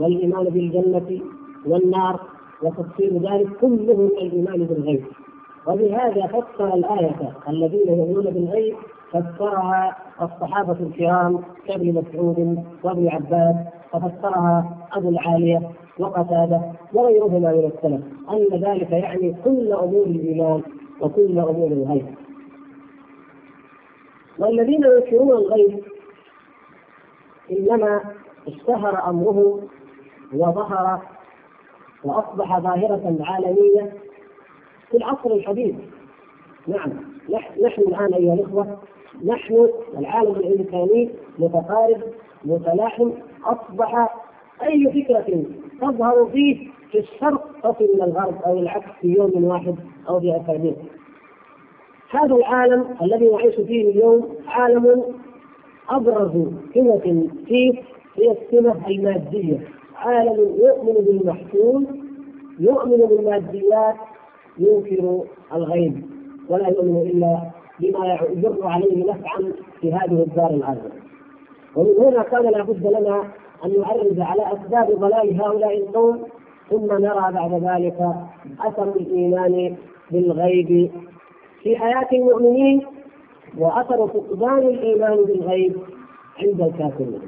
[0.00, 1.20] والإيمان بالجنة
[1.66, 2.20] والنار
[2.62, 5.04] وتفسير ذلك كله من الإيمان بالغيب
[5.66, 8.74] وبهذا فسر الآية الذين يؤمنون بالغيب
[9.12, 13.56] فسرها الصحابة الكرام كابن مسعود وابن عباس
[13.96, 15.62] وفسرها أبو العالية
[15.98, 16.60] وقتادة
[16.94, 18.00] وغيرهما من السلف.
[18.30, 20.62] أن ذلك يعني كل أمور الإيمان
[21.00, 22.06] وكل أمور الغيب.
[24.38, 25.82] والذين ينكرون الغيب
[27.52, 28.00] إنما
[28.48, 29.62] اشتهر أمره
[30.34, 31.00] وظهر
[32.04, 33.92] وأصبح ظاهرة عالمية
[34.90, 35.74] في العصر الحديث.
[36.66, 36.92] نعم
[37.62, 38.78] نحن الآن أيها الإخوة
[39.24, 42.00] نحن العالم الإنساني متقارب
[42.44, 43.10] متلاحم
[43.52, 44.16] أصبح
[44.62, 45.44] أي فكرة
[45.80, 49.74] تظهر فيه في الشرق تصل إلى الغرب أو العكس في يوم واحد
[50.08, 50.72] أو في أسابيع
[52.10, 55.02] هذا العالم الذي نعيش فيه اليوم عالم
[55.88, 56.32] أبرز
[56.74, 57.72] سمة فيه
[58.16, 61.86] هي السمة المادية عالم يؤمن بالمحسون
[62.58, 63.94] يؤمن بالماديات
[64.58, 66.02] ينكر الغيب
[66.48, 67.40] ولا يؤمن إلا
[67.80, 70.90] بما يجر عليه نفعا في هذه الدار العاجله.
[71.76, 73.24] ومن هنا كان لابد لنا
[73.64, 76.22] أن نعرض على أسباب ضلال هؤلاء القوم
[76.70, 78.14] ثم نرى بعد ذلك
[78.60, 79.76] أثر الإيمان
[80.10, 80.90] بالغيب
[81.62, 82.86] في حياة المؤمنين
[83.58, 85.76] وأثر فقدان الإيمان بالغيب
[86.42, 87.20] عند الكافرين.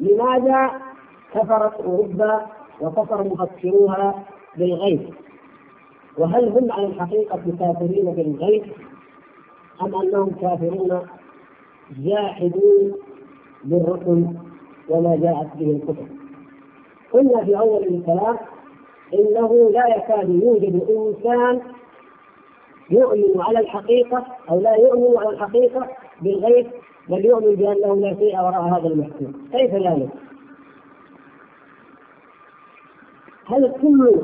[0.00, 0.70] لماذا
[1.34, 2.46] كفرت أوروبا
[2.80, 4.14] وكفر مفكروها
[4.56, 5.14] بالغيب
[6.18, 8.64] وهل هم على الحقيقة كافرين بالغيب
[9.82, 11.06] أم أنهم كافرون
[12.04, 12.94] جاحدون
[13.64, 14.26] بالرسل
[14.88, 16.06] وما جاءت به الكتب.
[17.12, 18.36] قلنا في أول الكلام
[19.14, 21.60] إنه لا يكاد يوجد إنسان
[22.90, 25.88] يؤمن على الحقيقة أو لا يؤمن على الحقيقة
[26.22, 26.66] بالغيب
[27.08, 29.32] بل يؤمن بأنه لا شيء وراء هذا المحكوم.
[29.52, 30.08] كيف ذلك؟
[33.46, 34.20] هل كل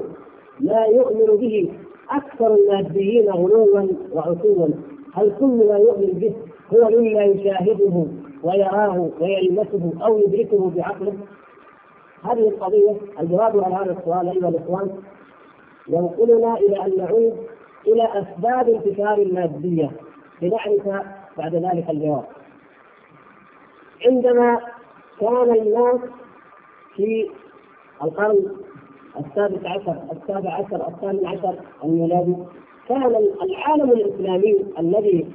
[0.61, 1.73] ما يؤمن به
[2.11, 4.69] أكثر الماديين غلوا وعتوا
[5.15, 6.35] هل كل ما يؤمن به
[6.73, 8.07] هو مما يشاهده
[8.43, 11.13] ويراه ويلمسه أو يدركه بعقله؟
[12.25, 14.91] هذه القضية الجواب على هذا السؤال أيها الإخوان
[15.89, 17.37] ينقلنا إلى أن نعود
[17.87, 19.91] إلى أسباب انتشار المادية
[20.43, 21.05] لنعرف
[21.39, 22.25] بعد ذلك الجواب.
[24.07, 24.61] عندما
[25.21, 26.01] كان الناس
[26.97, 27.31] في
[28.03, 28.39] القرن
[29.21, 31.55] السادس عشر السابع عشر الثامن عشر
[31.85, 32.37] الميلادي
[32.89, 35.27] كان العالم الإسلامي الذي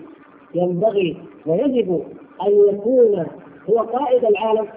[0.58, 2.04] ينبغي ويجب
[2.48, 3.26] أن يكون
[3.70, 4.68] هو قائد العالم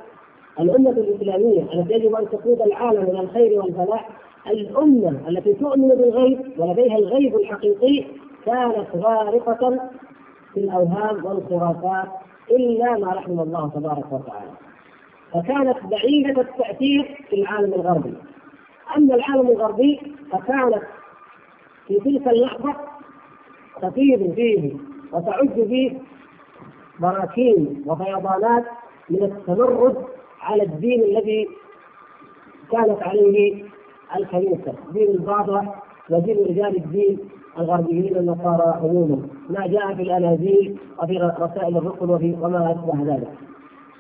[0.61, 4.09] الأمة الإسلامية التي يجب أن تقود العالم إلى الخير والفلاح
[4.47, 8.05] الأمة التي تؤمن بالغيب ولديها الغيب الحقيقي
[8.47, 9.91] كانت غارقة
[10.55, 12.09] في الأوهام والخرافات
[12.51, 14.51] إلا ما رحم الله تبارك وتعالى.
[15.33, 18.15] فكانت بعيدة التأثير في العالم الغربي.
[18.97, 20.01] أما العالم الغربي
[20.33, 20.83] فكانت
[21.89, 22.75] في تلك اللحظة
[23.83, 24.73] تفيض فيه
[25.13, 25.99] وتعج فيه
[27.01, 28.65] براكين وفيضانات
[29.11, 29.97] من التمرد
[30.41, 31.49] على الدين الذي
[32.73, 33.65] كانت عليه
[34.17, 35.75] الكنيسة، دين البابا
[36.11, 37.19] ودين رجال الدين
[37.59, 43.29] الغربيين النصارى عموما، ما جاء في الاناجيل وفي رسائل الرسل وفي وما أشبه ذلك.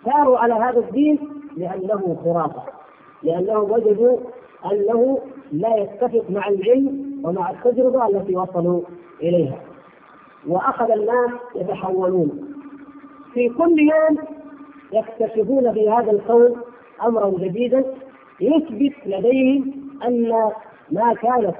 [0.04, 1.18] ساروا على هذا الدين
[1.56, 2.62] لأنه خرافة،
[3.22, 4.18] لأنهم وجدوا
[4.72, 5.18] أنه
[5.52, 8.82] لا يتفق مع العلم ومع التجربة التي وصلوا
[9.22, 9.69] إليها
[10.48, 12.54] وأخذ الناس يتحولون.
[13.34, 14.18] في كل يوم
[14.92, 16.56] يكتشفون في هذا الكون
[17.06, 17.84] أمرا جديدا
[18.40, 19.72] يثبت لديهم
[20.06, 20.50] أن
[20.90, 21.54] ما كانت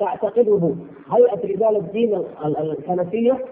[0.00, 0.74] تعتقده
[1.10, 3.44] هيئة رجال الدين الكنسيه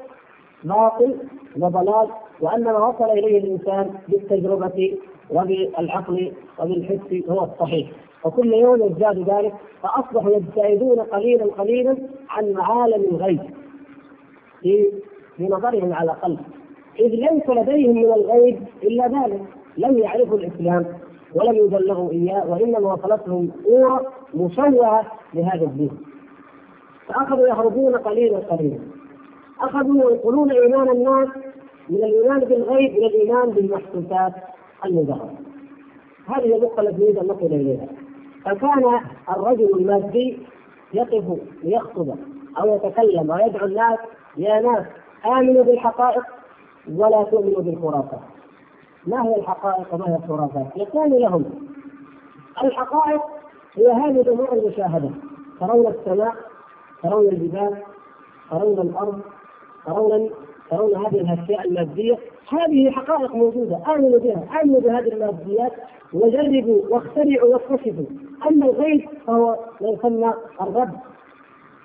[0.64, 1.16] باطل
[1.61, 2.09] وضلال
[2.40, 4.99] وان ما وصل إليه الإنسان بالتجربة
[5.31, 7.90] وبالعقل وبالحس هو الصحيح.
[8.25, 11.97] وكل يوم يزداد ذلك فأصبحوا يبتعدون قليلا قليلا
[12.31, 13.40] عن معالم الغيب.
[14.62, 14.92] في
[15.37, 16.38] في نظرهم على الاقل
[17.01, 19.40] إذ ليس لديهم من الغيب إلا ذلك
[19.77, 20.87] لم يعرفوا الإسلام
[21.35, 25.90] ولم يبلغوا إياه وإنما وصلتهم صوره مشوهة لهذا الدين.
[27.09, 28.79] فأخذوا يهربون قليلا قليلا.
[29.61, 31.29] أخذوا ينقلون إيمان الناس
[31.88, 34.33] من الإيمان بالغيب إلى الإيمان بالمحسوسات
[34.85, 35.31] المظهره
[36.27, 37.87] هذه النقطة التي نريد أن نصل إليها.
[38.44, 39.01] فكان
[39.37, 40.38] الرجل المادي
[40.94, 41.25] يقف
[41.62, 42.14] ليخطب
[42.59, 43.98] أو يتكلم ويدعو الناس
[44.37, 44.87] يا ناس
[45.27, 46.23] آمنوا بالحقائق
[46.97, 48.21] ولا تؤمنوا بالخرافات.
[49.07, 51.45] ما هي الحقائق وما هي الخرافات؟ يقول لهم
[52.64, 53.21] الحقائق
[53.75, 55.11] هي هذه الأمور المشاهدة.
[55.61, 56.35] ترون السماء
[57.03, 57.77] ترون الجبال
[58.51, 59.21] ترون الأرض
[59.87, 60.31] ترون
[60.71, 62.18] ترون هذه الأشياء المادية.
[62.49, 65.73] هذه حقائق موجودة آمنوا بها آمنوا بهذه الماديات
[66.12, 68.07] وجربوا واخترعوا واكتشفوا.
[68.51, 70.90] أما الغيب فهو ما يسمى الرب.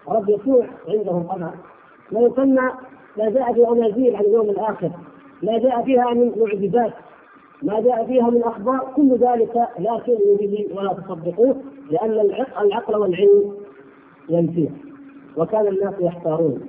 [0.07, 1.51] رب يسوع عندهم طبعا
[2.11, 2.71] ما يسمى
[3.17, 4.91] ما جاء في اناجيل عن اليوم الآخر.
[5.43, 6.93] ما جاء فيها من معجزات.
[7.63, 8.91] ما جاء فيها من أخبار.
[8.95, 11.55] كل ذلك لا تؤمنوا به ولا تصدقوه
[11.91, 12.11] لأن
[12.61, 13.51] العقل والعلم
[14.29, 14.69] ينفيه.
[15.37, 16.61] وكان الناس يحتارون.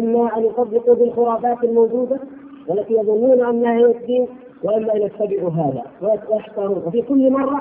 [0.00, 2.20] إما أن يصدقوا بالخرافات الموجودة
[2.68, 4.28] والتي يظنون أنها هي الدين
[4.62, 5.82] وإما أن يتبعوا هذا.
[6.02, 6.82] ويحتارون.
[6.86, 7.60] وفي كل مرة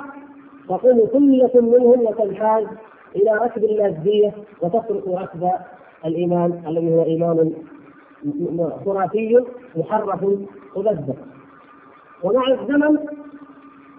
[0.69, 2.65] تقوم كلة منهم وتنحاز
[3.15, 5.49] إلى ركب الماديه وتترك ركب
[6.06, 7.54] الإيمان الذي هو إيمان
[8.86, 9.44] خرافي
[9.76, 10.24] محرف
[10.78, 11.16] مبذر.
[12.24, 12.98] ومع الزمن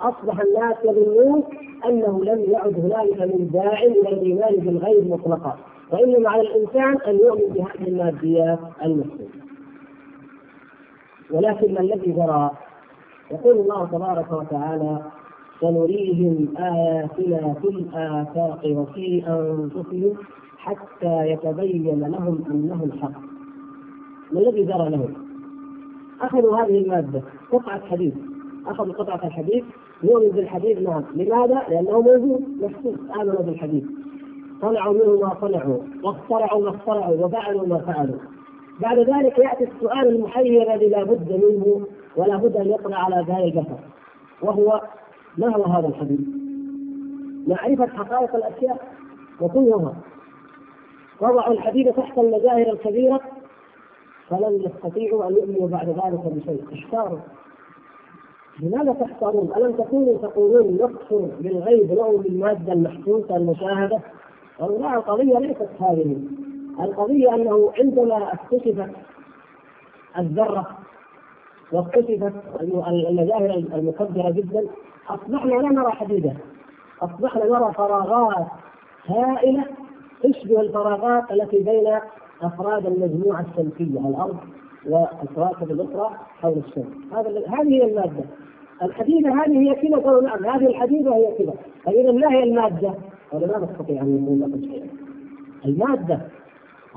[0.01, 1.43] أصبح الناس يظنون
[1.87, 5.59] أنه لم يعد هنالك من داع إلى الإيمان بالغيب مطلقا
[5.93, 9.41] وإنما على الإنسان أن يؤمن بهذه الماديات المحسوسه
[11.31, 12.51] ولكن ما الذي جرى؟
[13.31, 15.03] يقول الله تبارك وتعالى
[15.61, 20.17] سنريهم آياتنا في الآفاق وفي أنفسهم
[20.64, 23.20] حتى يتبين لهم أنه الحق.
[24.33, 25.14] ما الذي جرى لهم؟
[26.20, 28.14] أخذوا هذه المادة قطعة حديد.
[28.66, 29.64] أخذوا قطعة الحديد
[30.03, 33.87] يؤمن بالحديد نعم لماذا؟ لأنه موجود محسوس آمنوا بالحديد.
[34.61, 38.18] صنعوا منه ما صنعوا واخترعوا ما اخترعوا وفعلوا ما فعلوا.
[38.81, 43.57] بعد ذلك يأتي السؤال المحير الذي لا بد منه ولا بد أن يطلع على ذلك
[43.57, 43.79] البشر
[44.42, 44.81] وهو
[45.38, 46.20] ما هو هذا الحديث؟
[47.46, 48.88] معرفة حقائق الأشياء
[49.40, 49.94] وكلها.
[51.20, 53.20] وضعوا الحديد تحت المجاهر الكبيرة
[54.28, 57.18] فلم يستطيعوا أن يؤمنوا بعد ذلك بشيء احتاروا
[58.61, 64.00] لماذا تحتارون؟ ألم تكونوا تقولون نكفر بالغيب نؤمن بالمادة المحسوسة المشاهدة؟
[64.61, 66.16] لا القضية ليست هذه
[66.80, 68.90] القضية أنه عندما اكتشفت
[70.18, 70.66] الذرة
[71.72, 74.66] واكتشفت المجاهر المكبرة جدا
[75.09, 76.37] أصبحنا لا نرى حديدا
[77.02, 78.46] أصبحنا نرى فراغات
[79.06, 79.64] هائلة
[80.22, 81.98] تشبه الفراغات التي بين
[82.42, 84.37] أفراد المجموعة الشمسية الأرض
[84.87, 87.12] والكواكب الأخرى حول الشمس.
[87.12, 88.24] هذا هذه هي المادة.
[88.83, 91.54] الحديدة هذه هي كذا قالوا نعم هذه الحديدة هي كذا.
[91.85, 92.94] فإذا ما هي المادة؟
[93.33, 94.87] قالوا لا نستطيع أن نقول شيئا.
[95.64, 96.20] المادة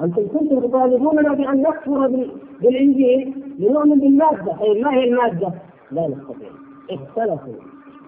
[0.04, 2.28] أنتم كنتم تطالبوننا بأن نكفر
[2.62, 4.58] بالإنجيل لنؤمن بالمادة.
[4.60, 5.54] طيب ما هي المادة؟
[5.92, 6.50] لا نستطيع.
[6.90, 7.54] اختلفوا.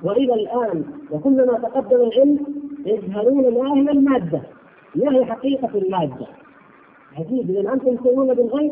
[0.03, 2.39] وإلى الآن وكلما تقدم العلم
[2.85, 4.41] يجهلون ما هي المادة.
[4.95, 6.27] ما هي حقيقة المادة.
[7.17, 8.71] عجيب إذا أنتم تؤمنون بالغيب؟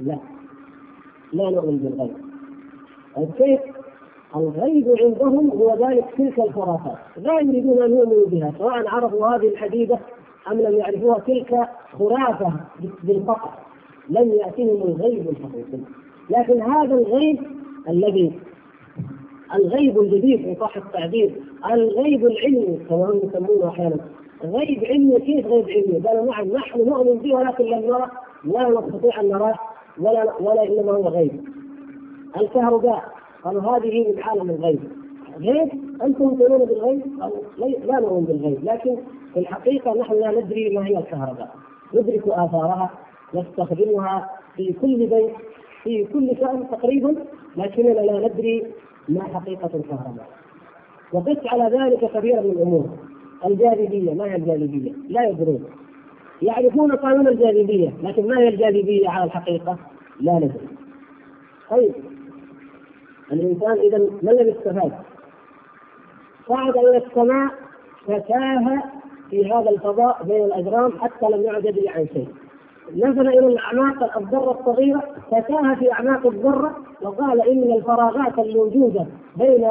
[0.00, 0.18] لا.
[1.32, 2.16] لا نؤمن بالغيب.
[3.16, 3.60] طيب كيف؟
[4.36, 9.98] الغيب عندهم هو ذلك تلك الخرافات لا يريدون أن يؤمنوا بها سواء عرفوا هذه الحديده
[10.50, 11.68] أم لم يعرفوها تلك
[11.98, 12.52] خرافة
[13.02, 13.50] بالفقر
[14.08, 15.78] لم ياتهم الغيب الحقيقي.
[16.30, 17.38] لكن هذا الغيب
[17.88, 18.32] الذي
[19.54, 21.34] الغيب الجديد ان صح التعبير
[21.72, 23.96] الغيب العلمي كما هم يسمونه أحيانا.
[24.44, 28.08] غيب علمي كيف غيب علمي؟ قالوا نعم نحن نؤمن به ولكن لم نرى
[28.44, 29.54] لا نستطيع أن نراه
[30.00, 31.44] ولا ولا إنما هو غيب.
[32.36, 33.04] الكهرباء
[33.44, 34.80] قالوا هذه من عالم الغيب.
[35.38, 35.70] غيب؟
[36.02, 37.02] أنتم تؤمنون بالغيب؟
[37.84, 38.96] لا نؤمن بالغيب لكن
[39.34, 41.54] في الحقيقة نحن لا ندري ما هي الكهرباء.
[41.94, 42.90] ندرك آثارها
[43.34, 45.32] نستخدمها في كل بيت
[45.82, 47.14] في كل شأن تقريبا
[47.56, 48.66] لكننا لا ندري
[49.08, 50.26] ما حقيقة الكهرباء.
[51.12, 52.88] وقس على ذلك كثيرا من الأمور.
[53.46, 55.64] الجاذبية ما هي الجاذبية؟ لا يدرون
[56.42, 59.78] يعرفون قانون الجاذبية لكن ما هي الجاذبية على الحقيقة؟
[60.20, 60.68] لا ندري
[61.70, 61.94] طيب
[63.32, 64.92] الإنسان إذا ما الذي استفاد؟
[66.48, 67.50] صعد إلى السماء
[68.06, 68.82] فتاه
[69.30, 72.28] في هذا الفضاء بين الأجرام حتى لم يعد يدري عن شيء
[72.96, 79.68] نزل إلى الاعماق الذره الصغيرة فتاه في اعماق الذره وقال إن الفراغات الموجودة بين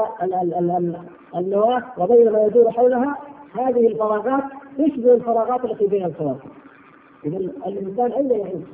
[1.36, 3.18] النواة وبين ما يدور حولها
[3.54, 4.44] هذه الفراغات
[4.78, 6.50] تشبه الفراغات التي بين الكواكب.
[7.26, 8.66] إذا الإنسان أين يعيش؟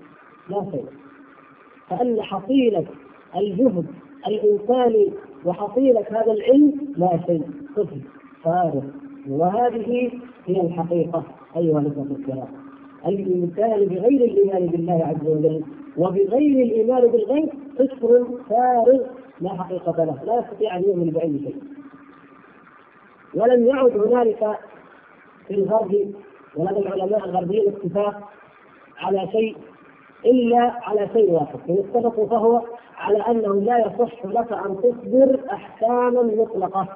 [0.50, 0.86] لا شيء.
[1.90, 2.86] فأن حصيلة
[3.36, 3.86] الجهد
[4.28, 5.14] الإنساني
[5.46, 7.44] وحصيلة هذا العلم لا شيء
[7.76, 8.02] طفل
[8.44, 8.84] فارغ
[9.30, 10.12] وهذه
[10.46, 11.24] هي الحقيقة
[11.58, 12.48] أيها الإخوة الكرام.
[13.08, 15.64] الإنسان بغير الإيمان بالله عز وجل
[15.98, 19.00] وبغير الإيمان بالغيب كفر فارغ
[19.42, 21.56] لا حقيقة له، لا يستطيع أن يؤمن بأي شيء.
[23.34, 24.58] ولم يعد هنالك
[25.48, 26.14] في الغرب
[26.56, 28.30] ولدى العلماء الغربيين اتفاق
[28.98, 29.58] على شيء
[30.26, 32.62] إلا على شيء واحد، إن اتفقوا فهو
[32.98, 36.88] على أنه لا يصح لك أن تصدر أحكاما مطلقة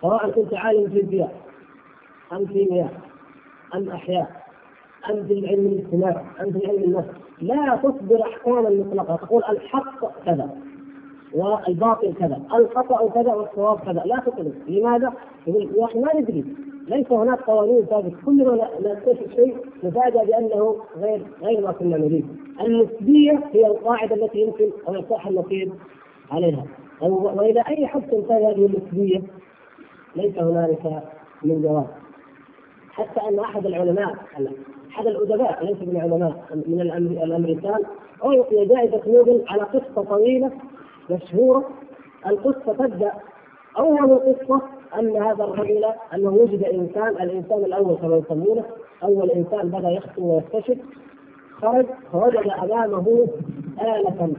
[0.00, 1.36] سواء كنت عالم في الفيزياء
[2.32, 3.00] أم كيمياء
[3.74, 4.46] أم أحياء
[5.10, 7.08] أم بالعلم الاجتماعي أم بالعلم النفس
[7.40, 10.65] لا تصدر أحكاما مطلقة تقول الحق كذا.
[11.36, 15.12] والباطل كذا الخطأ كذا والصواب كذا لا تطلق لماذا؟
[15.46, 16.44] يقول يا أخي ما ندري
[16.88, 18.16] ليس هناك قوانين ثابتة.
[18.26, 22.26] كل ما نكتشف شيء نفاجأ بأنه غير غير ما كنا نريد.
[22.60, 25.72] النسبية هي القاعدة التي يمكن أن يصح النصيب
[26.30, 26.64] عليها.
[27.00, 29.22] واذا أي حد تنتهي هذه النسبية؟
[30.16, 31.02] ليس هنالك
[31.42, 31.86] من جواب.
[32.90, 34.14] حتى أن أحد العلماء
[34.90, 36.80] أحد الأدباء ليس من العلماء من
[37.22, 37.82] الأمريكان
[38.24, 40.50] أعطي جائزة نوبل على قصة طويلة
[41.10, 41.64] مشهورة.
[42.26, 43.12] القصة تبدأ
[43.78, 44.62] أول القصة
[44.98, 48.64] أن هذا الرجل أنه وجد إنسان الإنسان الأول كما يسمونه
[49.02, 50.78] أول إنسان بدأ يخطو ويكتشف
[51.60, 53.26] خرج فوجد أمامه
[53.80, 54.32] آلة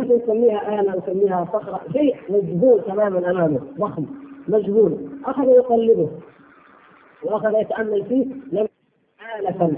[0.00, 1.80] إيش نسميها آلة؟ نسميها صخرة.
[1.92, 4.06] شيء مجهول تماما أمامه ضخم
[4.48, 5.08] مجهول.
[5.24, 6.08] أخذ يقلبه
[7.24, 8.66] وأخذ يتأمل فيه لم
[9.38, 9.76] آلة.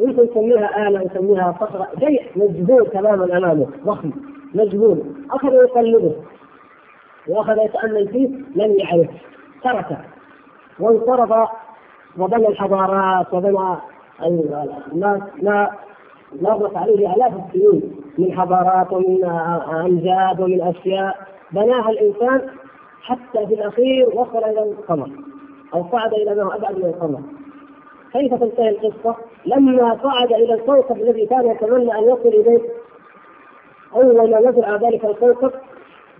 [0.00, 1.88] يمكن نسميها آلة؟ نسميها صخرة.
[1.98, 4.10] شيء مجهول تماما أمامه ضخم.
[4.56, 6.12] مجهول أخذ يقلبه
[7.28, 9.10] وأخذ يتأمل فيه لم يعرف.
[9.64, 9.98] تركه
[10.80, 11.48] وانصرف
[12.18, 13.76] وبنى الحضارات وبنى
[14.92, 15.70] الناس ما
[16.40, 17.82] مرت عليه آلاف السنين.
[18.18, 19.24] من حضارات ومن
[19.84, 21.16] أمجاد ومن أشياء.
[21.52, 22.48] بناها الإنسان
[23.02, 25.10] حتى في الأخير وصل إلى القمر.
[25.74, 27.20] أو صعد إلى ما أبعد من القمر.
[28.12, 29.16] كيف تنتهي القصة؟
[29.46, 32.60] لما صعد إلى الكوكب الذي كان يتمنى أن يصل إليه
[33.96, 35.50] أول ما على ذلك الكوكب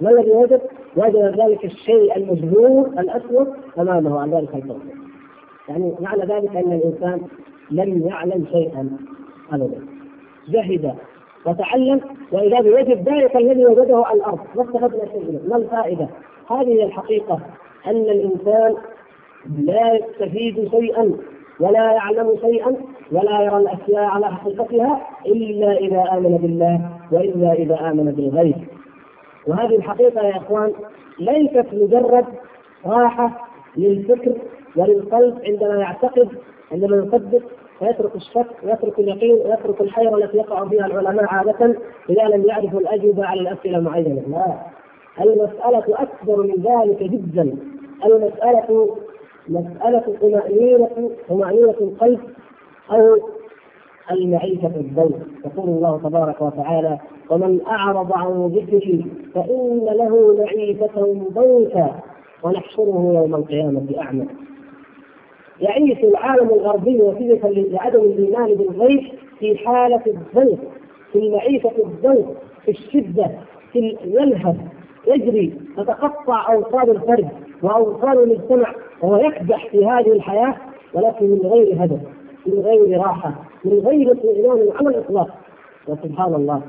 [0.01, 0.61] ما الذي وجد؟
[0.97, 4.91] وجد ذلك الشيء المجهول الأسود أمامه عن ذلك الكوكب.
[5.69, 7.21] يعني معنى ذلك أن الإنسان
[7.71, 8.91] لم يعلم شيئا
[9.53, 9.81] أبدا.
[10.49, 10.95] جهد
[11.47, 12.01] وتعلم
[12.33, 16.09] وإذا بوجد ذلك الذي وجده على الأرض ما استفدنا شيئا، ما الفائدة؟
[16.51, 17.41] هذه هي الحقيقة
[17.87, 18.75] أن الإنسان
[19.59, 21.13] لا يستفيد شيئا
[21.61, 22.77] ولا يعلم شيئا
[23.13, 28.57] ولا يرى الأشياء على حقيقتها إلا إذا آمن بالله وإلا إذا آمن بالغيب.
[29.47, 30.73] وهذه الحقيقة يا إخوان
[31.21, 32.25] ليست مجرد
[32.87, 34.33] راحة للفكر
[34.77, 36.29] وللقلب عندما يعتقد
[36.73, 37.43] عندما يصدق
[37.81, 41.77] ويترك الشك ويترك اليقين ويترك الحيرة التي يقع فيها العلماء عادة
[42.11, 44.57] إذا لم يعرفوا الأجوبة على الأسئلة المعينة، لا
[45.25, 47.57] المسألة أكبر من ذلك جدا،
[48.05, 48.97] المسألة
[49.49, 52.21] مسألة طمأنينة طمأنينة القلب
[52.91, 53.19] أو
[54.11, 56.99] المعيشة الضوء يقول الله تبارك وتعالى
[57.31, 62.01] ومن أعرض عن ذكري فإن له معيشة ضنكا
[62.43, 64.27] ونحشره يوم القيامة أعمى.
[65.61, 69.03] يعيش العالم الغربي نتيجة لعدم الإيمان بالغيب
[69.39, 70.59] في حالة الضنك
[71.13, 72.27] في المعيشة الضنك
[72.65, 73.31] في الشدة
[73.73, 74.57] في يلهث
[75.07, 77.29] يجري تتقطع أوصال الفرد
[77.63, 80.55] وأوصال المجتمع وهو يكدح في هذه الحياة
[80.95, 82.01] ولكن من غير هدف
[82.47, 85.29] من غير راحة من غير اطمئنان على الإطلاق
[85.89, 86.63] وسبحان الله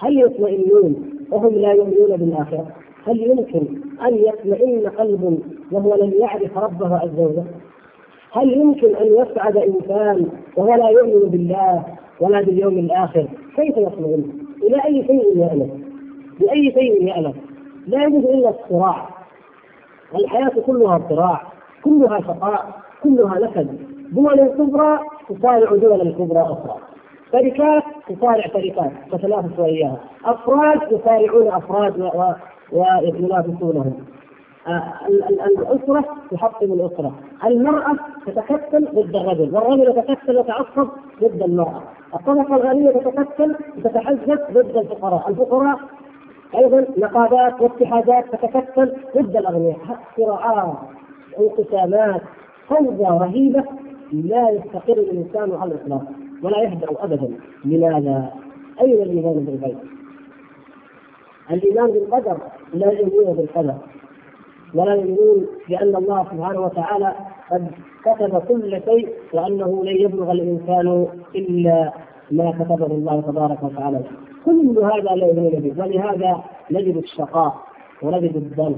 [0.00, 2.66] هل يطمئنون وهم لا يؤمنون بالآخرة؟
[3.06, 3.66] هل يمكن
[4.06, 7.44] أن يطمئن قلب وهو لم يعرف ربه عز وجل؟
[8.32, 10.26] هل يمكن أن يسعد إنسان
[10.56, 11.84] وهو لا يؤمن بالله
[12.20, 13.26] ولا باليوم الآخر؟
[13.56, 14.24] كيف يطمئن؟
[14.62, 15.70] إلى أي شيء يألف؟
[16.40, 17.36] بأي شيء يألف؟
[17.86, 19.08] لا يوجد إلا الصراع.
[20.14, 21.42] الحياة كلها صراع
[21.84, 23.78] كلها شقاء كلها نكد
[24.12, 26.76] دول كبرى تصارع دول كبرى أخرى
[27.32, 32.00] شركات تصارع شركات تتنافس واياها أفراد يصارعون أفراد
[32.72, 33.92] ويتنافسونهم.
[34.68, 34.92] آه،
[35.46, 37.12] الأسرة تحطم الأسرة.
[37.44, 40.88] المرأة تتكتل ضد الرجل والرجل يتكتل ويتعصب
[41.22, 41.82] ضد المرأة.
[42.14, 45.28] الطبقة الغنية تتكتل وتتحزب ضد الفقراء.
[45.28, 45.78] الفقراء
[46.54, 49.76] أيضا نقابات واتحادات تتكتل ضد الأغنياء
[50.16, 50.74] صراعات
[51.40, 52.22] انقسامات
[52.68, 53.64] فوضى رهيبة
[54.12, 56.02] لا يستقر الإنسان على الإطلاق
[56.42, 57.30] ولا يهدأ ابدا
[57.64, 58.32] لماذا؟
[58.80, 59.78] أين الإيمان بالغيب؟
[61.50, 62.36] الإيمان بالقدر
[62.74, 63.74] لا يؤمنون بالقدر
[64.74, 67.14] ولا يؤمنون بأن الله سبحانه وتعالى
[67.50, 67.66] قد
[68.04, 71.92] كتب كل شيء وأنه لن يبلغ الإنسان إلا
[72.30, 74.00] ما كتبه الله تبارك وتعالى
[74.46, 75.82] كل هذا لا يؤمنون به.
[75.82, 77.54] ولهذا نجد الشقاء
[78.02, 78.76] ونجد الضنك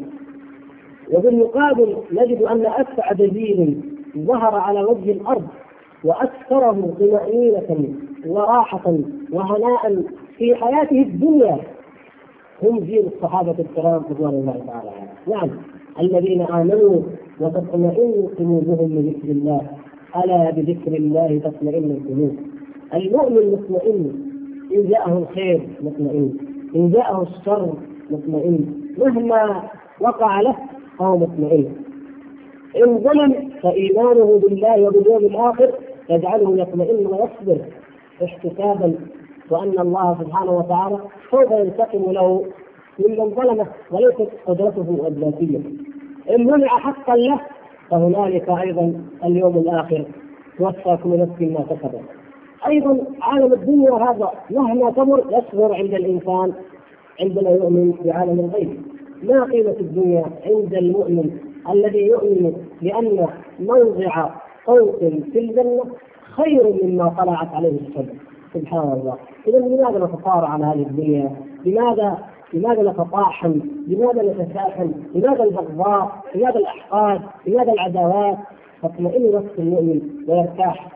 [1.13, 3.83] وبالمقابل نجد أن أسعد دين
[4.19, 5.47] ظهر على وجه الأرض
[6.05, 7.95] وأكثره طمأنينة
[8.27, 8.99] وراحة
[9.33, 10.03] وهناء
[10.39, 11.59] في حياته الدنيا.
[12.63, 14.91] هم جيل الصحابة الكرام رضوان الله تعالى
[15.29, 15.51] نعم
[16.01, 17.03] الذين آمنوا
[17.41, 19.67] وتطمئن قلوبهم بذكر الله.
[20.25, 22.37] ألا بذكر الله تطمئن القلوب.
[22.95, 24.24] المؤمن مطمئن
[24.73, 26.37] إن جاءه الخير مطمئن
[26.77, 27.75] إن جاءه الشر
[28.11, 29.63] مطمئن مهما
[30.01, 30.57] وقع له
[30.99, 31.73] فهو مطمئن
[32.77, 35.71] إن ظلم فإيمانه بالله وباليوم الآخر
[36.11, 37.59] يجعله يطمئن ويصبر
[38.25, 38.95] احتسابا
[39.51, 40.99] وأن الله سبحانه وتعالى
[41.31, 42.45] سوف ينتقم له
[42.99, 45.59] ممن ظلمه وليست قدرته الذاتيه.
[46.31, 47.41] إن منع حقا له
[47.91, 48.93] فهنالك أيضا
[49.25, 50.05] اليوم الآخر
[50.59, 52.24] توفى كل نفس ما كسبت.
[52.67, 56.53] أيضا عالم الدنيا هذا مهما تمر يصبر عند الإنسان
[57.21, 58.83] عندما يؤمن بعالم الغيب.
[59.23, 61.31] ما قيمة الدنيا عند المؤمن
[61.71, 62.53] الذي يؤمن
[62.83, 63.27] بأن
[63.61, 64.31] موضع
[64.67, 64.99] صوت
[65.33, 65.83] في الجنة
[66.37, 68.17] خير مما طلعت عليه الشمس
[68.55, 71.31] سبحان الله اذا لماذا نتصارع على هذه الدنيا؟
[71.65, 72.19] لماذا
[72.53, 78.39] لماذا نتطاحن؟ لماذا نتساحن؟ لماذا البغضاء؟ لماذا الأحقاد؟ لماذا العداوات؟
[78.83, 80.89] تطمئن نفس المؤمن ويرتاح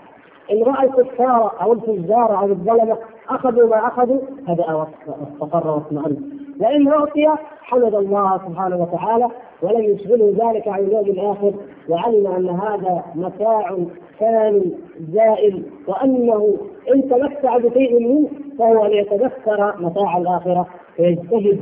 [0.52, 4.18] ان راى الكفار أو الفجار أو الظلمة أخذوا ما أخذوا
[4.48, 6.16] هدأ واستقر واطمأن
[6.60, 7.26] وإن أعطي
[7.62, 9.28] حمد الله سبحانه وتعالى
[9.62, 11.52] ولم يشغله ذلك عن اليوم الآخر
[11.88, 13.76] وعلم أن هذا متاع
[14.20, 14.74] ثاني
[15.12, 16.56] زائل وأنه
[16.94, 18.28] إن تمتع بشيء منه
[18.58, 21.60] فهو أن يتذكر متاع الآخرة فيجتهد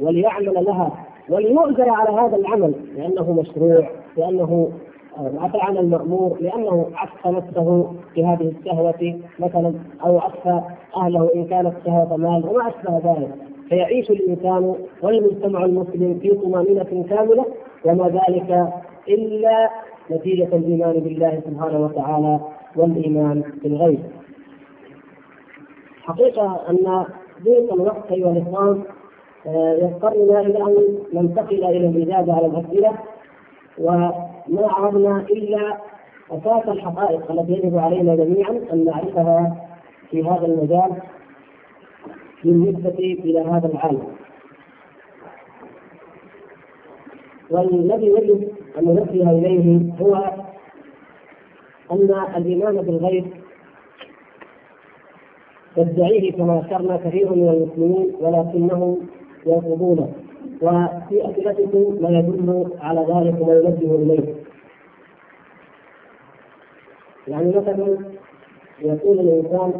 [0.00, 0.92] وليعمل لها
[1.28, 4.70] وليؤجر على هذا العمل لأنه مشروع لأنه
[5.18, 10.48] عفى عن المأمور لأنه عف نفسه في هذه الشهوة مثلا أو عف
[10.96, 13.34] أهله إن كانت شهوة مال وما أشبه ذلك
[13.68, 17.44] فيعيش الإنسان والمجتمع المسلم في طمأنينة كاملة
[17.84, 18.72] وما ذلك
[19.08, 19.70] إلا
[20.10, 22.40] نتيجة الإيمان بالله سبحانه وتعالى
[22.76, 23.98] والإيمان بالغيب.
[26.02, 27.04] حقيقة أن
[27.44, 28.82] ضيق الوقت أيها الإخوان
[29.46, 30.74] آه، يضطرنا إلى أن
[31.14, 32.92] ننتقل إلى الإجابة على الأسئلة
[34.50, 35.76] وما عرضنا إلا
[36.30, 39.56] أساس الحقائق التي يجب علينا جميعا أن نعرفها
[40.10, 40.92] في هذا المجال
[42.44, 44.02] بالنسبة إلى هذا العالم.
[47.50, 50.14] والذي يجب أن ننبه إليه هو
[51.92, 53.26] أن الإيمان بالغيب
[55.76, 58.98] يدعيه كما ذكرنا كثير من المسلمين ولكنهم
[59.46, 60.08] يرفضونه
[60.62, 64.34] وفي أسئلتكم ما يدل على ذلك وما ينبه إليه.
[67.28, 67.98] يعني مثلا
[68.82, 69.72] يقول الإنسان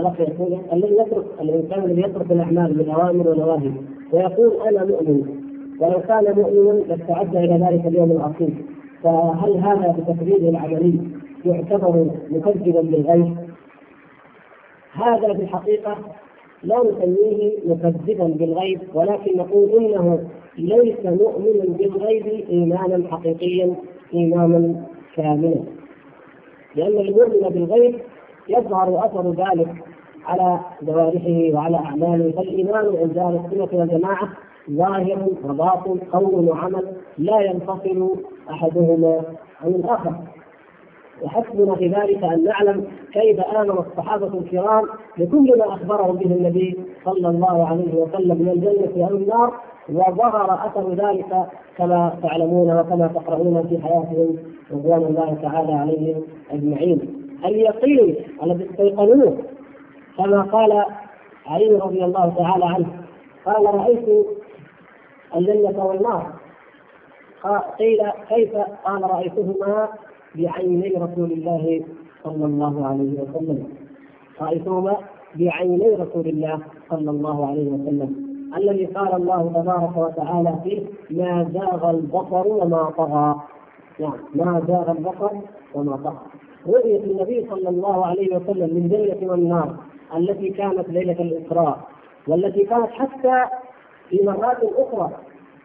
[0.00, 3.72] الأخ يقول الذي يترك الإنسان الذي يترك الأعمال بالاوامر والنواهي
[4.12, 5.22] ويقول أنا مؤمن.
[5.80, 8.66] ولو كان مؤمنا لاستعد إلى ذلك اليوم العظيم.
[9.02, 11.00] فهل هذا بتقديره العملي
[11.44, 13.36] يعتبر مكذبا للغيب؟
[14.92, 15.96] هذا في الحقيقة
[16.62, 20.20] لا نسميه مكذبا بالغيب ولكن نقول إنه
[20.58, 23.74] ليس مؤمنا بالغيب ايمانا حقيقيا
[24.14, 24.86] ايمانا
[25.16, 25.73] كاملا.
[26.76, 28.00] لأن المؤمن بالغيب
[28.48, 29.74] يظهر أثر ذلك
[30.26, 32.32] على جوارحه وعلى أعماله.
[32.32, 34.28] فالإيمان عند أهل السنة والجماعة
[34.70, 38.10] ظاهر وباطن قول وعمل لا ينفصل
[38.50, 39.22] أحدهما
[39.64, 40.14] عن الآخر.
[41.22, 44.84] وحسبنا في ذلك أن نعلم كيف آمن الصحابة الكرام
[45.18, 49.52] بكل ما أخبرهم به النبي صلى الله عليه وسلم من الجنة أو النار
[49.88, 51.46] وظهر أثر ذلك
[51.78, 54.36] كما تعلمون وكما تقرؤون في حياتهم
[54.72, 57.00] رضوان الله تعالى عليهم أجمعين.
[57.44, 59.36] اليقين الذي استيقنوه
[60.18, 60.84] كما قال
[61.46, 62.86] علي رضي الله تعالى عنه
[63.46, 64.26] قال رأيت
[65.36, 66.26] الجنة والنار
[67.78, 69.88] قيل كيف قال رأيتهما
[70.34, 71.82] بعيني رسول الله
[72.24, 73.68] صلى الله عليه وسلم.
[74.40, 74.96] رأيتهما
[75.34, 76.58] بعيني رسول الله
[76.90, 78.10] صلى الله عليه وسلم.
[78.56, 80.80] الذي قال الله تبارك وتعالى فيه
[81.10, 83.40] ما زاغ البصر وما طغى.
[84.00, 85.30] نعم ما زاغ البصر
[85.74, 86.22] وما طغى.
[86.66, 89.76] رؤية النبي صلى الله عليه وسلم من جنة والنار
[90.16, 91.78] التي كانت ليلة الإسراء
[92.28, 93.44] والتي كانت حتى
[94.08, 95.10] في مرات أخرى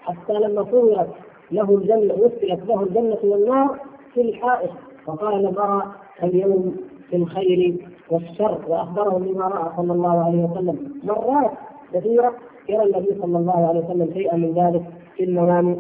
[0.02, 1.10] حتى لما صورت
[1.52, 3.80] له الجنة مثلت له الجنة والنار
[4.20, 4.70] في الحائط.
[5.06, 5.84] فقال أرى
[6.24, 6.76] اليوم
[7.10, 10.94] في الخير والشر وأخبرهم بما رأى صلى الله عليه وسلم.
[11.04, 11.52] مرات
[11.94, 12.34] كثيرة
[12.70, 14.84] يرى النبي صلى الله عليه وسلم شيئا من ذلك
[15.16, 15.78] في المنام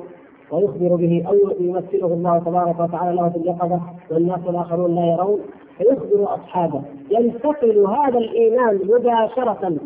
[0.52, 3.82] ويخبر به أو يمثله الله تبارك وتعالى له في اليقظة
[4.12, 5.40] والناس الآخرون لا يرون.
[5.78, 6.82] فيخبر أصحابه.
[7.12, 9.78] ينتقل هذا الإيمان مباشرة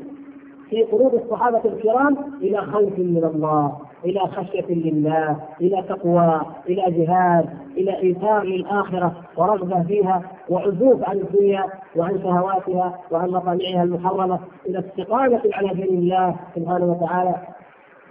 [0.69, 3.77] في قلوب الصحابة الكرام إلى خوف من الله.
[4.05, 11.65] إلى خشية لله إلى تقوى إلى جهاد إلى إيثار للآخرة ورغبه فيها وعزوف عن الدنيا
[11.95, 17.35] وعن شهواتها وعن مطامعها المحرمة إلى استقامة على دين الله سبحانه وتعالى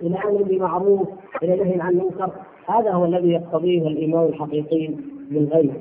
[0.02, 1.08] إلى أمر بمعروف
[1.42, 2.30] إلى نهي عن المنكر.
[2.68, 4.94] هذا هو الذي يقتضيه الايمان الحقيقي
[5.30, 5.72] بالغيب.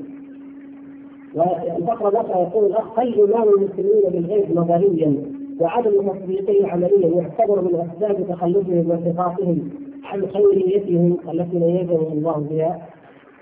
[1.36, 5.16] والفقره الأخرى يقول الاخ هل ايمان المسلمين بالغيب نظريا
[5.60, 9.70] وعدم تصديقه عمليا يعتبر من أسباب تخلفهم وانتقاصهم.
[10.04, 12.88] عن خيريتهم التي ميزهم الله بها؟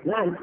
[0.06, 0.36] نعم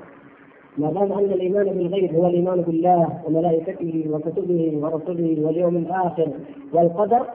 [0.79, 6.29] ما دام أن الإيمان بالغيب هو الإيمان بالله وملائكته وكتبه ورسله واليوم الآخر
[6.73, 7.27] والقدر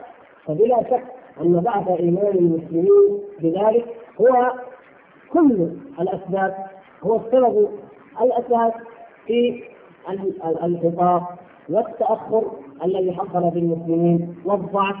[0.46, 1.02] فبلا شك
[1.40, 3.84] أن بعث إيمان المسلمين بذلك
[4.20, 4.52] هو
[5.32, 5.68] كل
[6.00, 6.54] الأسباب
[7.02, 7.68] هو السبب
[8.22, 8.72] الأساس
[9.26, 9.62] في
[10.64, 11.22] الخطاب
[11.68, 12.44] والتأخر
[12.84, 14.96] الذي حصل بالمسلمين والضعف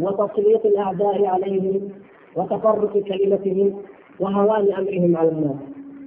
[0.00, 1.90] وتسليط الأعداء عليهم
[2.36, 3.82] وتفرق كلمتهم
[4.20, 5.56] وهوان أمرهم على الناس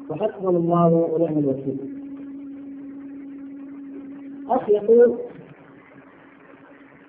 [0.10, 1.78] وحسبنا الله ونعم الوكيل.
[4.50, 5.16] أخ يقول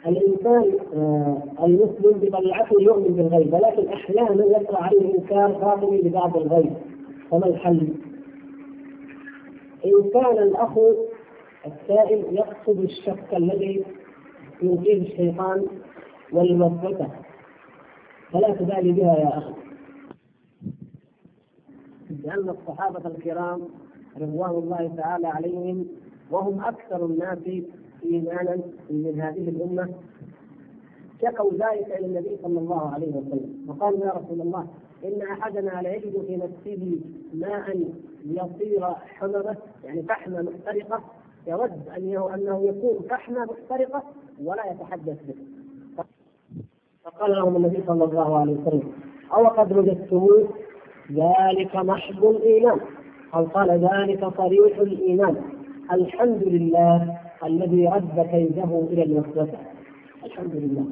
[0.06, 6.72] الإنسان آه، المسلم بطبيعته يؤمن بالغيب ولكن أحيانا يقع عليه إنكار باطني لبعض الغيب
[7.30, 7.88] فما الحل؟
[9.86, 10.78] إن كان الأخ
[11.66, 13.84] السائل يقصد الشك الذي
[14.62, 15.66] يلقيه الشيطان
[16.32, 17.08] والوسوسه
[18.32, 19.54] فلا تبالي بها يا أخي.
[22.24, 23.68] لأن الصحابة الكرام
[24.20, 25.86] رضوان الله تعالى عليهم
[26.30, 27.38] وهم أكثر الناس
[28.04, 28.56] إيمانا
[28.90, 29.88] من هذه الأمة.
[31.22, 33.64] شكوا ذلك إلى النبي صلى الله عليه وسلم.
[33.68, 34.66] وقالوا يا رسول الله
[35.04, 37.00] إن أحدنا ليجد في نفسه
[37.34, 37.84] ماء
[38.26, 41.04] يصير حمرة يعني فحمة محترقة
[41.46, 44.02] يود أنه أنه يكون فحمة محترقة
[44.44, 45.57] ولا يتحدث به.
[47.08, 48.92] فقال لهم النبي صلى الله عليه وسلم
[49.34, 50.48] أو قد وجدتموه؟
[51.12, 52.80] ذلك محض الإيمان.
[53.34, 55.36] أو قال ذلك صريح الإيمان.
[55.92, 59.58] الحمد لله الذي رد كيده إلى الوسوسة
[60.24, 60.84] الحمد لله.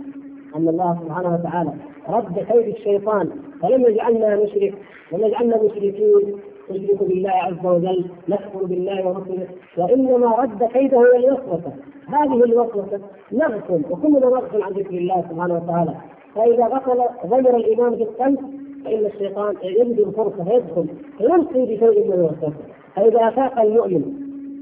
[0.57, 1.73] أن الله سبحانه وتعالى
[2.09, 3.31] رد كيد الشيطان
[3.63, 4.75] فلم يجعلنا نشرك
[5.13, 6.37] لم يجعلنا مشركين.
[6.71, 9.47] نشرك بالله عز وجل نكفر بالله ورسله
[9.79, 11.73] وإنما رد كيده إلى الوسوسة.
[12.09, 13.01] هذه الوسوسة
[13.33, 15.95] نغفل وكلنا نغفل عن ذكر الله سبحانه وتعالى.
[16.35, 17.01] فإذا غفل
[17.35, 18.39] غير الإيمان في القلب
[18.85, 20.87] فإن الشيطان يجد الفرصه يدخل
[21.19, 22.53] فيلقي بشيء من الوسوسة.
[22.97, 24.05] فإذا أفاق المؤمن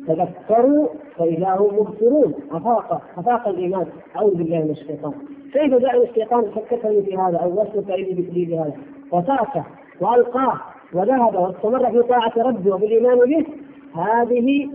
[0.08, 2.34] تذكروا فإذا هم مبصرون.
[2.52, 3.86] أفاق أفاق الإيمان.
[4.16, 5.12] أعوذ بالله من الشيطان.
[5.52, 8.72] كيف جعل الشيطان شككني في هذا أو وسوس بي بهذا؟
[9.12, 9.64] وتركه
[10.00, 10.73] وألقاه.
[10.94, 13.46] وذهب واستمر في طاعة ربه وبالإيمان به
[13.94, 14.68] هذه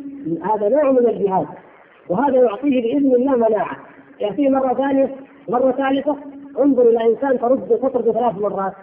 [0.43, 1.47] هذا نوع من الجهاد
[2.09, 3.78] وهذا يعطيه بإذن الله مناعة.
[4.20, 5.15] يأتيه مرة ثانية
[5.49, 6.15] مرة ثالثة
[6.59, 8.74] انظر إلى إنسان ترد تطرد ثلاث مرات.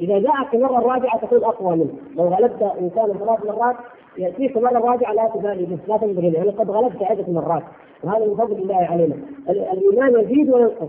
[0.00, 1.92] إذا جاءك المره الرابعه تكون أقوى منه.
[2.16, 3.76] لو غلبت إنسان ثلاث مرات
[4.18, 7.62] يأتيك المره الرابعه لا تبالي به لا تنظر إليه لقد غلبت عده مرات.
[8.04, 9.14] وهذا من فضل الله علينا.
[9.48, 10.88] الإيمان يزيد وينقص.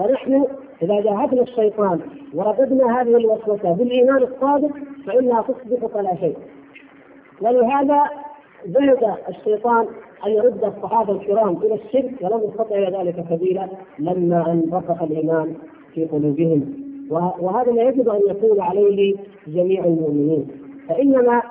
[0.00, 0.46] فنحن
[0.82, 2.00] إذا جاهدنا الشيطان
[2.34, 4.70] ورددنا هذه الوسوسة بالإيمان الصادق
[5.06, 6.36] فإنها تصبح فلا شيء.
[7.40, 8.02] ولهذا
[8.66, 9.86] جهد الشيطان
[10.26, 15.54] أن يرد الصحابة الكرام إلى الشرك ولم يستطع ذلك سبيلا لما ان رسخ الإيمان
[15.94, 16.74] في قلوبهم.
[17.40, 20.48] وهذا ما يجب أن يكون عليه جميع المؤمنين.
[20.88, 21.42] فإنما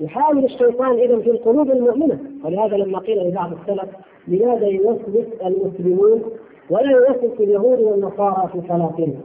[0.00, 2.18] يحاول الشيطان اذا في القلوب المؤمنة.
[2.44, 3.88] ولهذا لما قيل لبعض السلف
[4.28, 6.22] لماذا يوسوس المسلمون
[6.70, 9.20] ولا يوسوس اليهود والنصارى في صلاتهم.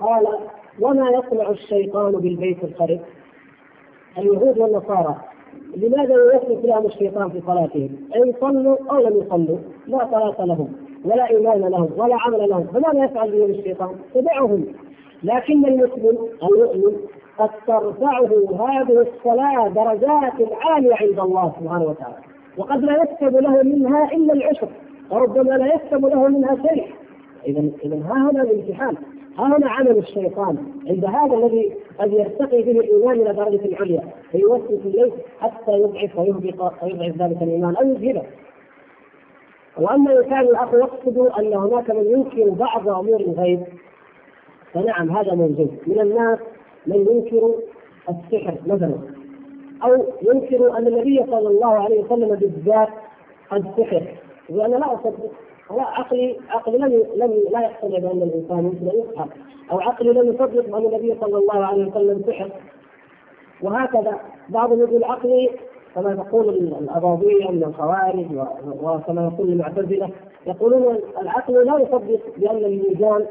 [0.00, 0.26] قال
[0.80, 3.00] وما يصنع الشيطان بالبيت الخرب
[4.18, 5.16] اليهود والنصارى.
[5.76, 9.58] لماذا يوسوس لهم الشيطان في صلاتهم؟ أن صلوا أو لم يصلوا.
[9.86, 10.72] لا صلاة لهم
[11.04, 12.64] ولا إيمان لهم ولا عمل لهم.
[12.64, 14.64] فماذا يفعل بهم الشيطان؟ تبعهم.
[15.22, 16.96] لكن المسلم المؤمن
[17.38, 22.16] قد ترفعه هذه الصلاة درجات عالية عند الله سبحانه وتعالى.
[22.58, 24.68] وقد لا يكتب له منها إلا العشر.
[25.10, 26.86] وربما لا يكتب له منها شيء.
[27.46, 28.96] إذا إذا ها هنا الامتحان.
[29.38, 30.56] ها هنا عمل الشيطان.
[30.86, 36.72] عند هذا الذي قد يرتقي به الإيمان إلى درجة العليا فيوسوس إليه حتى يضعف ويهبط
[36.82, 38.22] ويضعف ذلك الإيمان أو يذهبه
[39.78, 43.60] وأما إن كان الأخ يقصد أن هناك من ينكر بعض أمور الغيب
[44.72, 45.78] فنعم هذا موجود.
[45.86, 46.38] من الناس
[46.86, 47.54] من ينكر
[48.08, 48.94] السحر مثلا
[49.84, 52.88] أو ينكر أن النبي صلى الله عليه وسلم بالذات
[53.50, 54.02] قد سحر.
[54.58, 55.30] وأنا لا أصدق.
[55.76, 59.26] لا عقلي عقلي لم لم لا يقتنع بان الإنسان يمكن أن يسحر
[59.72, 62.50] أو عقلي لم يصدق بان النبي صلى الله عليه وسلم سحر
[63.62, 65.50] وهكذا بعضهم يقول عقلي
[65.94, 68.26] كما تقول الأباضية من الخوارج
[68.82, 70.10] وكما يقول المعتزلة.
[70.46, 73.26] يقولون العقل لا يصدق بأن الميزان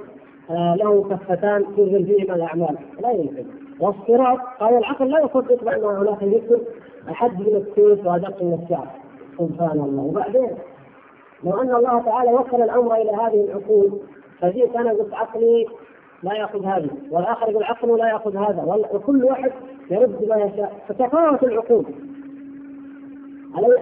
[0.50, 2.78] آه، له كفتان تنزل فيهما الأعمال.
[3.02, 3.46] لا يمكن.
[3.80, 6.62] والصراط قال العقل لا يصدق بأن هناك مثل
[7.10, 8.88] أحد من السيف وأدق من الشعر
[9.38, 10.04] سبحان الله.
[10.04, 10.50] وبعدين
[11.44, 13.92] لو ان الله تعالى وكل الأمر إلى هذه العقول.
[14.40, 15.68] فجئت أنا قلت عقلي
[16.24, 18.88] لا يأخذ هذه والآخر يقول عقله لا يأخذ هذا.
[18.94, 19.52] وكل واحد
[19.92, 20.74] يرد ما يشاء.
[20.88, 21.86] فتفاوت العقول.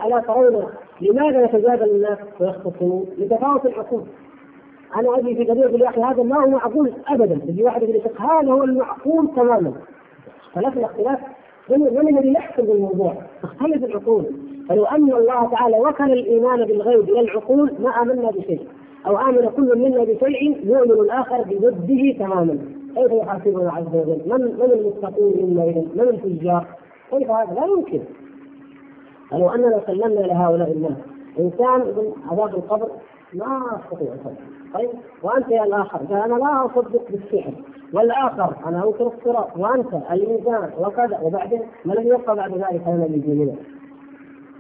[0.05, 0.66] ألا ترون
[1.01, 4.03] لماذا يتجادل الناس ويختصمون؟ لتفاوت العقول.
[4.95, 7.39] أنا أجي في قضيه أقول يا أخي هذا ما هو معقول ابدا.
[7.45, 9.74] يجي واحد يقول هذا هو المعقول تماما.
[10.47, 11.20] اختلفنا اختلاف
[11.70, 14.26] من الذي يحكم بالموضوع؟ تختلف العقول.
[14.70, 18.67] فلو أن الله تعالى وكل الإيمان بالغيب إلى العقول ما آمنا بشيء.
[19.07, 22.57] أو آمن كل منا بشيء يؤمن الآخر بضده تماما.
[22.95, 26.65] كيف يحاسبنا عز وجل؟ من من المتقون منا اذا؟ من الفجار؟
[27.11, 27.99] كيف هذا؟ لا يمكن.
[29.32, 30.97] لو أننا سلمنا لهؤلاء الناس.
[31.39, 32.89] إنسان من عذاب القبر؟
[33.34, 34.13] ما أستطيع
[34.74, 34.89] طيب
[35.24, 37.53] وأنت يا الآخر؟ أنا لا أصدق بالسحر
[37.93, 39.57] والآخر؟ أنا أنكر الصراط.
[39.57, 41.20] وأنت الميزان؟ وكذا.
[41.24, 43.55] وبعدين؟ ما الذي يبقى بعد ذلك من المؤمنين؟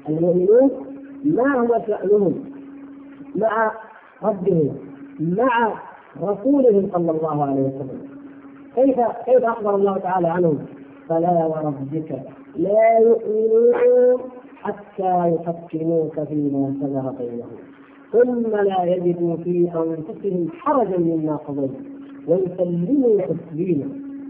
[0.09, 0.71] المؤمنون
[1.23, 2.33] ما هو شانهم
[3.35, 3.71] مع
[4.23, 4.77] ربهم
[5.19, 5.73] مع
[6.21, 8.01] رسولهم صلى الله عليه وسلم.
[8.75, 8.95] كيف
[9.25, 10.59] كيف أخبر الله تعالى عنهم؟
[11.09, 12.21] فلا وربك
[12.55, 14.19] لا يؤمنون
[14.61, 17.59] حتى يحكموك فيما شجر بينهم.
[18.11, 21.71] ثم لا يجدوا في أنفسهم حرجا مما قضيت.
[22.27, 23.89] ويسلموا تسليما.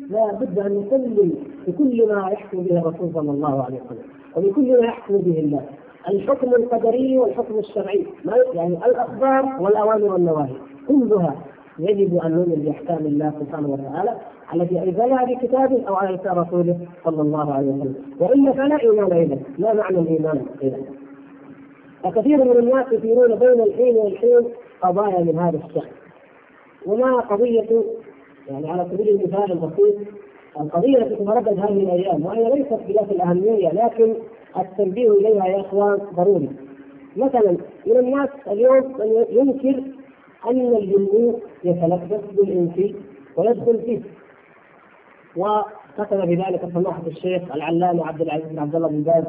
[0.10, 1.34] لا بد أن نسلم
[1.68, 4.19] بكل ما يحكم به الرسول صلى الله عليه وسلم.
[4.36, 5.66] وبكل ما يحكم به الله.
[6.10, 8.06] الحكم القدري والحكم الشرعي.
[8.54, 10.56] يعني الأخبار والأوامر والنواهي.
[10.88, 11.36] كلها
[11.80, 14.18] يجب أن نؤمن بأحكام الله سبحانه وتعالى
[14.54, 17.96] التي أنزلها في كتابه أو على لسان رسوله صلى الله عليه وسلم.
[18.20, 20.78] والا فلا إيمان اذا لا معنى الإيمان اذا
[22.06, 24.44] وكثير من الناس يثيرون بين الحين والحين
[24.82, 25.90] قضايا من هذا الشأن.
[26.86, 27.84] وما قضية
[28.50, 29.96] يعني على سبيل المثال البسيط
[30.60, 34.14] القضية التي تتردد هذه الأيام وهي ليست بذات الأهمية لكن
[34.60, 36.50] التنبيه إليها يا إخوان ضروري.
[37.18, 39.84] مثلا من الناس اليوم من ينكر
[40.50, 41.34] أن الجن
[41.64, 42.96] يتلبس بالإنس
[43.38, 44.00] ويدخل فيه.
[45.38, 49.24] وكتب بذلك سماحة الشيخ العلامة عبد العزيز بن عبد الله بن باز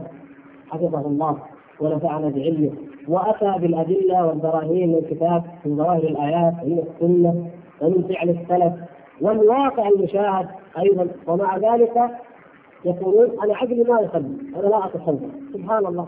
[0.71, 1.39] حفظه الله
[1.81, 2.71] ونفعنا بعلمه
[3.09, 7.51] وأتى بالأدلة والبراهين من الكتاب من ظواهر الآيات ومن السنة
[7.81, 8.73] ومن فعل السلف
[9.21, 10.49] والواقع المشاهد
[10.79, 11.09] أيضا.
[11.27, 12.11] ومع ذلك
[12.85, 16.07] يقولون أنا عقلي ما يصدق أنا لا اتصدق سبحان الله.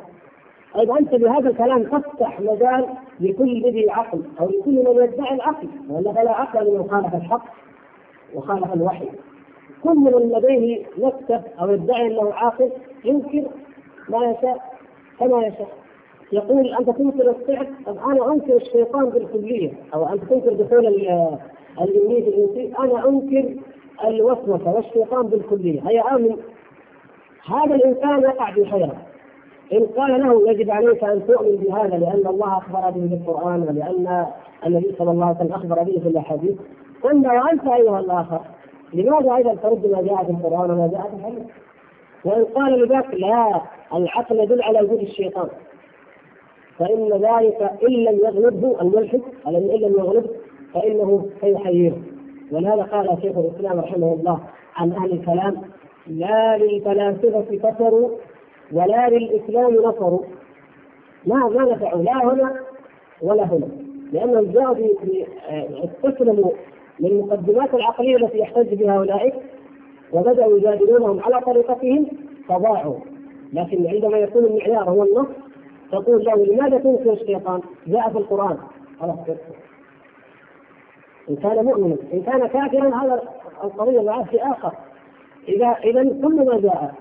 [0.74, 2.86] طيب أنت بهذا الكلام تفتح مجال
[3.20, 5.68] لكل ذي عقل أو لكل من يدعي العقل.
[5.90, 7.44] ولا فلا عقل لمن خالف الحق
[8.34, 9.08] وخالف الوحي.
[9.82, 12.70] كل من لديه مكتب أو يدعي أنه عاقل
[13.04, 13.44] ينكر
[14.08, 14.72] ما يشاء
[15.20, 15.68] كما يشاء.
[16.32, 19.72] يقول أنت تنكر السحر؟ طب أنا أنكر الشيطان بالكلية.
[19.94, 20.86] أو أنت تنكر دخول
[21.80, 23.54] الابليس الانسي أنا أنكر
[24.04, 25.80] الوسوسة والشيطان بالكلية.
[25.88, 26.36] هي آمن.
[27.46, 28.96] هذا الإنسان يقع في حيره
[29.72, 34.26] إن قال له يجب عليك أن تؤمن بهذا لأن الله أخبر به في القران ولأن
[34.66, 36.54] النبي صلى الله عليه وسلم أخبر به في الأحاديث.
[37.02, 38.40] قلنا وانت أيها الآخر
[38.94, 41.46] لماذا أيضا ترد ما جاء في القرآن وما جاء في الحديث؟
[42.24, 43.60] وإن قال لذاك لا
[43.94, 45.48] العقل يدل على وجود الشيطان.
[46.78, 50.30] فإن ذلك إن لم يغلبه الملحد إن لم يغلبه
[50.74, 51.96] فإنه سيحيره
[52.52, 54.40] ولهذا قال شيخ الإسلام رحمه الله
[54.76, 55.56] عن أهل الكلام
[56.06, 58.10] لا للفلاسفة كفروا
[58.72, 60.22] ولا للإسلام نصروا.
[61.26, 62.60] ما ما نفعوا لا هنا
[63.22, 63.68] ولا هنا
[64.12, 64.76] لأنهم جاءوا
[65.84, 66.50] استسلموا
[67.00, 69.34] للمقدمات العقلية التي يحتج بها أولئك
[70.12, 72.06] وبدأوا يجادلونهم على طريقتهم
[72.48, 72.96] فضاعوا.
[73.52, 75.26] لكن عندما يكون المعيار هو النص
[75.92, 78.56] تقول له لماذا تنكر الشيطان؟ جاء في القرآن.
[79.00, 79.16] خلاص
[81.30, 83.22] إن كان مؤمنا، إن كان كافرا هذا
[83.64, 84.72] القضية معه في آخر.
[85.48, 86.94] إذا إذا كل ما جاء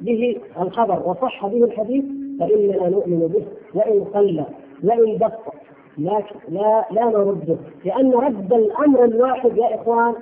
[0.00, 2.04] به الخبر وصح به الحديث
[2.40, 3.44] فإننا نؤمن به.
[3.74, 4.44] وإن قل
[4.84, 5.54] وإن دق
[5.98, 10.14] لكن لا لا نرده لأن رد الأمر الواحد يا إخوان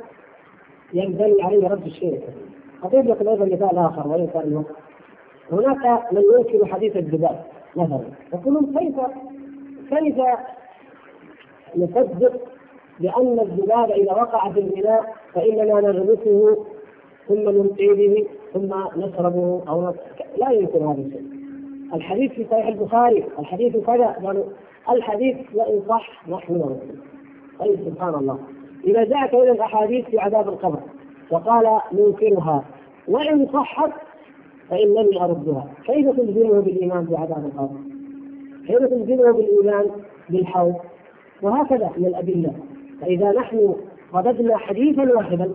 [0.93, 2.21] ينبني عليه رد الشيء
[2.83, 4.77] أضيف لكم أيضا مثال آخر وإن كان الوقت
[5.53, 7.45] هناك من ينكر حديث الذباب
[7.77, 8.01] مثلا.
[8.35, 8.97] يقولون كيف
[9.91, 10.17] كيف
[11.77, 12.33] نصدق
[13.01, 16.57] بأن الذباب إذا وقع في الإناء فإننا نغمسه
[17.29, 19.95] ثم نلقي به ثم نشربه أو
[20.39, 21.25] لا ينكر هذا الشيء.
[21.95, 24.45] الحديث في صحيح البخاري الحديث كذا قالوا
[24.91, 26.81] الحديث وإن صح نحن نرد
[27.59, 28.39] طيب سبحان الله.
[28.85, 30.79] إذا جاءت إلى الأحاديث في عذاب القبر
[31.31, 32.65] وقال ننكرها
[33.09, 33.91] وإن صحت
[34.71, 37.77] فإنني أردها كيف تلزمه بالإيمان بعذاب القبر؟
[38.67, 39.87] كيف تلزمه بالإيمان
[40.31, 40.75] بالحوض؟
[41.43, 42.53] وهكذا من الأدلة.
[43.01, 43.75] فإذا نحن
[44.15, 45.51] رددنا حديثا واحدا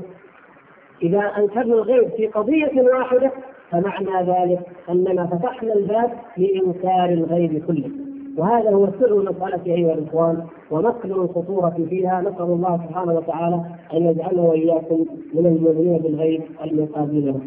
[1.03, 3.31] إذا أنكرنا الغيب في قضية واحدة
[3.71, 7.89] فمعنى ذلك أننا فتحنا الباب لإنكار الغيب كله.
[8.37, 12.21] وهذا هو سر المسألة أيها الإخوان ومكن الخطورة فيها.
[12.21, 13.61] نسأل الله سبحانه وتعالى
[13.93, 17.39] أن يجعلنا وإياكم من المؤمنين بالغيب المقابلين له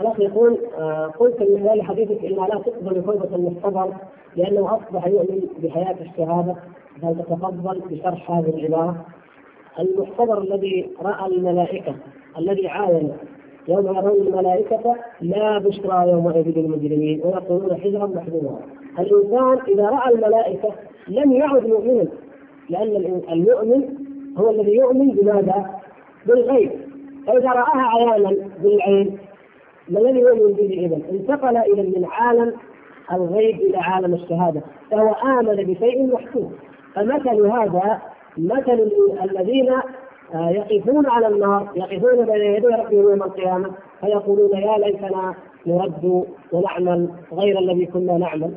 [0.00, 3.92] الاخ يقول آه قلت من خلال حديثك انها لا تقبل توبة المحتضر
[4.36, 6.56] لأنه أصبح يؤمن بحياة الشهادة
[7.02, 9.06] فلتتفضل بشرح هذه العبارة.
[9.80, 11.94] المحتضر الذي رأى الملائكة
[12.38, 13.12] الذي عاين
[13.68, 18.60] يوم يرون الملائكة لا بشرى يومئذ للمجرمين ويقولون حجرا محذورا
[18.98, 20.68] الإنسان إذا رأى الملائكة
[21.08, 22.06] لم يعد مؤمنا
[22.70, 23.84] لأن المؤمن
[24.38, 25.70] هو الذي يؤمن بماذا؟
[26.26, 26.70] بالغيب.
[27.26, 29.18] فإذا رآها عيانا بالعين
[29.88, 32.54] ما الذي يؤمن به إذا؟ انتقل إلى من عالم
[33.12, 34.60] الغيب إلى عالم الشهادة.
[34.90, 36.52] فهو آمن بشيء محسوس
[36.94, 38.00] فمثل هذا
[38.38, 38.90] مثل
[39.24, 39.70] الذين
[40.34, 43.70] آه، يقفون على النار يقفون بين يدي ربهم يوم القيامة
[44.00, 45.34] فيقولون يا ليتنا
[45.66, 48.54] نرد ونعمل غير الذي كنا نعمل.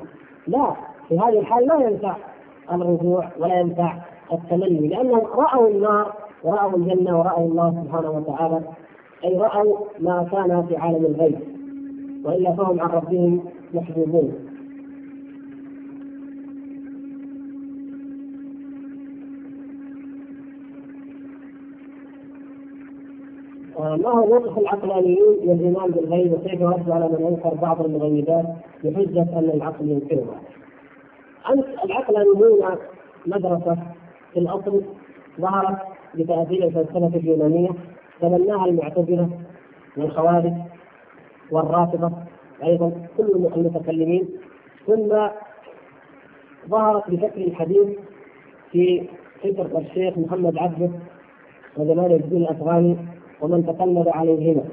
[0.47, 0.73] لا
[1.09, 2.15] في هذه الحال لا ينفع
[2.71, 3.93] الرجوع ولا ينفع
[4.33, 6.13] التمني لأنهم رأوا النار
[6.43, 8.61] ورأوا الجنة ورأوا الله سبحانه وتعالى.
[9.23, 11.39] أي رأوا ما كان في عالم الغيب
[12.23, 13.43] وإلا فهم عن ربهم
[13.73, 14.33] محجوبون
[23.79, 28.45] ما هو موقف العقلانيين من الايمان بالغيب وكيف يرد على من ينكر بعض المغيبات
[28.83, 30.41] بحجة أن العقل ينكرها؟
[31.49, 32.77] أنت العقلانيون
[33.25, 33.77] مدرسة
[34.33, 34.81] في الأصل
[35.41, 35.77] ظهرت
[36.15, 37.69] بتأثير الفلسفة اليونانية
[38.21, 39.29] تبناها المعتزلة
[39.97, 40.53] والخوارج
[41.51, 42.11] والرافضة
[42.63, 44.27] أيضا كل المتكلمين.
[44.87, 45.27] ثم
[46.69, 47.87] ظهرت بشكل حديث
[48.71, 49.07] في
[49.43, 50.89] فكر الشيخ محمد عبده
[51.77, 52.97] وجمال الدين الأفغاني
[53.41, 54.63] ومن تقلد عليهما.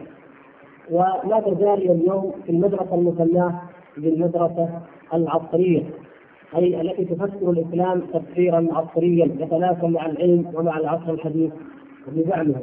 [0.91, 3.61] وما تزال اليوم في المدرسة المسماة
[3.97, 4.69] بالمدرسة
[5.15, 5.83] العصرية
[6.57, 11.53] أي التي تفسر الإسلام تفسيرا عصريا يتناسب مع العلم ومع العصر الحديث
[12.09, 12.55] بزعمه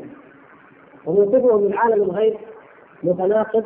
[1.05, 2.33] وموقفه من عالم الغيب
[3.03, 3.63] متناقض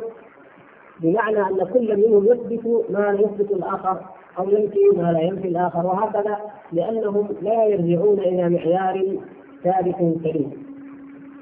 [1.00, 4.00] بمعنى أن كل منهم يثبت ما لا يثبت الآخر
[4.38, 6.38] أو ينفي ما لا ينفي الآخر وهكذا
[6.72, 9.16] لأنهم لا يرجعون إلى معيار
[9.64, 10.66] ثابت سليم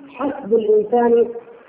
[0.09, 1.12] حسب الإنسان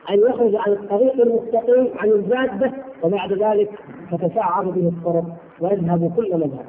[0.10, 2.72] أن يخرج عن الطريق المستقيم عن الجادة
[3.04, 3.70] وبعد ذلك
[4.12, 5.26] تتشعر به الطرق
[5.60, 6.66] ويذهب كل مذهب.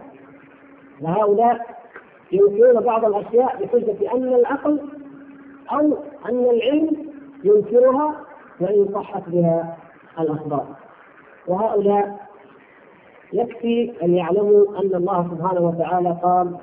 [1.03, 1.67] وهؤلاء
[2.33, 4.81] ينكرون بعض الأشياء بحجة أن العقل
[5.73, 5.97] أو
[6.29, 7.06] أن العلم
[7.47, 8.15] ينكرها
[8.61, 9.77] وان صحت بها
[10.21, 10.67] الأخبار.
[11.47, 12.27] وهؤلاء
[13.33, 16.57] يكفي أن يعلموا أن الله سبحانه وتعالى قال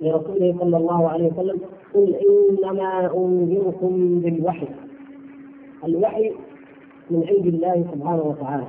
[0.00, 1.60] لرسوله صلى الله عليه وسلم
[1.94, 4.68] قل إنما أنذركم بالوحي.
[5.84, 6.32] الوحي
[7.10, 8.64] من عند الله سبحانه وتعالى.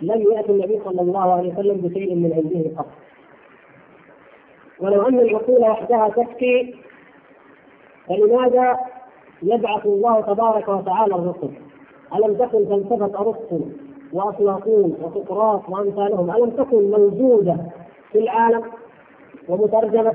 [0.00, 2.86] لم يأتي النبي صلى الله عليه وسلم بشيء من عنده قط
[4.80, 6.74] ولو أن العقول وحدها تكفي
[8.08, 8.78] فلماذا
[9.42, 11.50] يبعث الله تبارك وتعالى الرسل؟
[12.14, 13.60] ألم تكن فلسفه ارسطو
[14.12, 17.56] وافلاطون وسقراط وأمثالهم؟ ألم تكن موجودة
[18.12, 18.62] في العالم
[19.48, 20.12] ومترجمة؟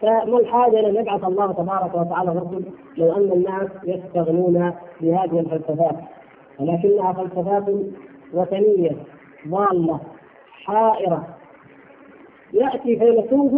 [0.00, 2.64] فما الحاجة أن يبعث الله تبارك وتعالى الرسل
[2.96, 5.96] لو أن الناس يستغنون بهذه الفلسفات؟
[6.60, 7.64] ولكنها فلسفات
[8.34, 8.90] وثنية
[9.48, 10.00] ضالة
[10.64, 11.26] حائرة.
[12.52, 13.52] يأتي فيلسوف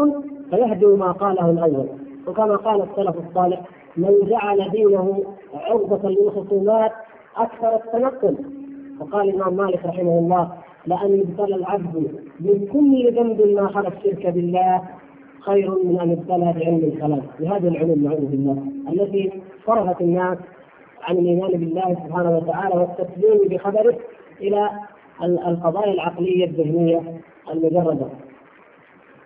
[0.50, 1.86] فيهدم ما قاله الأول
[2.26, 3.60] وكما قال السلف الصالح
[3.96, 5.24] من جعل دينه
[5.54, 6.92] عرضة للخصومات
[7.36, 8.36] أكثر التنقل
[9.00, 10.50] وقال الإمام مالك رحمه الله
[10.86, 11.96] لأن يبتلى العبد
[12.40, 14.82] من كل ذنب ما خلا الشرك بالله
[15.40, 17.22] خير من أن يبتلى بعلم الكلام.
[17.40, 18.62] بهذه العلوم نعوذ بالله.
[18.92, 19.32] التي
[19.66, 20.38] صرفت الناس
[21.02, 23.96] عن الإيمان بالله سبحانه وتعالى والتسليم بخبره
[24.40, 24.70] إلى
[25.22, 27.02] القضايا العقلية الذهنية
[27.52, 28.06] المجردة.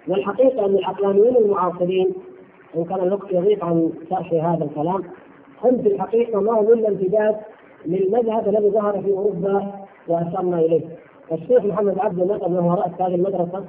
[0.08, 2.12] والحقيقة أن العقلانيين المعاصرين
[2.76, 5.02] وان كان الوقت يضيق عن شرح هذا الكلام
[5.64, 7.36] هم في الحقيقة ما هم إلا امتداد
[7.86, 9.72] للمذهب الذي ظهر في أوروبا
[10.08, 10.82] وأشرنا إليه.
[11.32, 13.64] الشيخ محمد عبد النقب وهو راس هذه المدرسة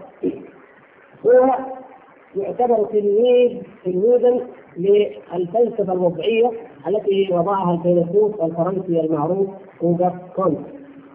[1.25, 1.49] هو
[2.35, 4.39] يعتبر تلميذ تلميذا
[4.77, 6.51] للفلسفة الوضعية
[6.87, 9.47] التي وضعها الفيلسوف الفرنسي المعروف
[9.83, 10.59] اوغاست كونت.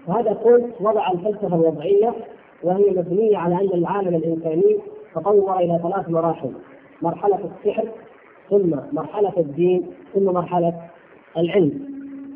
[0.09, 2.15] وهذا كونت وضع الفلسفة الوضعية
[2.63, 4.77] وهي مبنية على أن العالم الإنساني
[5.15, 6.53] تطور إلى ثلاث مراحل
[7.03, 7.89] مرحلة السحر
[8.51, 10.73] ثم مرحلة الدين ثم مرحلة
[11.37, 11.91] العلم.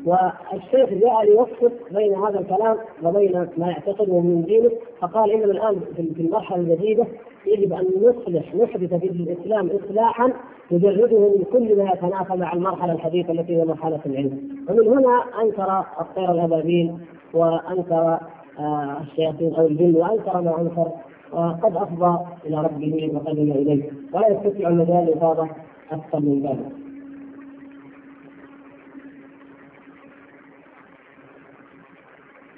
[0.05, 5.79] والشيخ جاء ليوفق بين هذا الكلام وبين ما يعتقده من دينه فقال اننا الآن
[6.15, 7.05] في المرحلة الجديدة
[7.45, 10.33] يجب أن نصلح نحدث في الإسلام اصلاحا
[10.71, 14.49] يجرده من كل ما يتنافى مع المرحلة الحديثة التي هي مرحلة العلم.
[14.69, 16.93] ومن هنا أنكر الطير الأبابيل
[17.33, 18.19] وأنكر
[18.59, 20.87] آه، الشياطين أو الجن وأنكر ما أنكر
[21.35, 25.49] وقد أفضى إلى ربه وقدم إليه ولا يستطيع المجال الافاضه
[25.91, 26.71] أكثر من ذلك.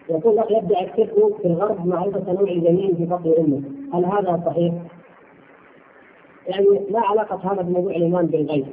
[0.09, 3.61] يقول يبدأ الشرك في الغرب معرفه نوع الجنين في بطن امه،
[3.93, 4.73] هل هذا صحيح؟
[6.47, 8.65] يعني ما علاقة هذا بموضوع الإيمان بالغيب؟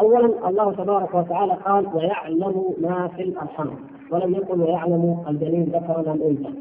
[0.00, 3.70] أولا الله تبارك وتعالى قال ويعلم ما في الأرحام
[4.10, 6.52] ولم يقل ويعلم الجنين ذكرا أم أنثى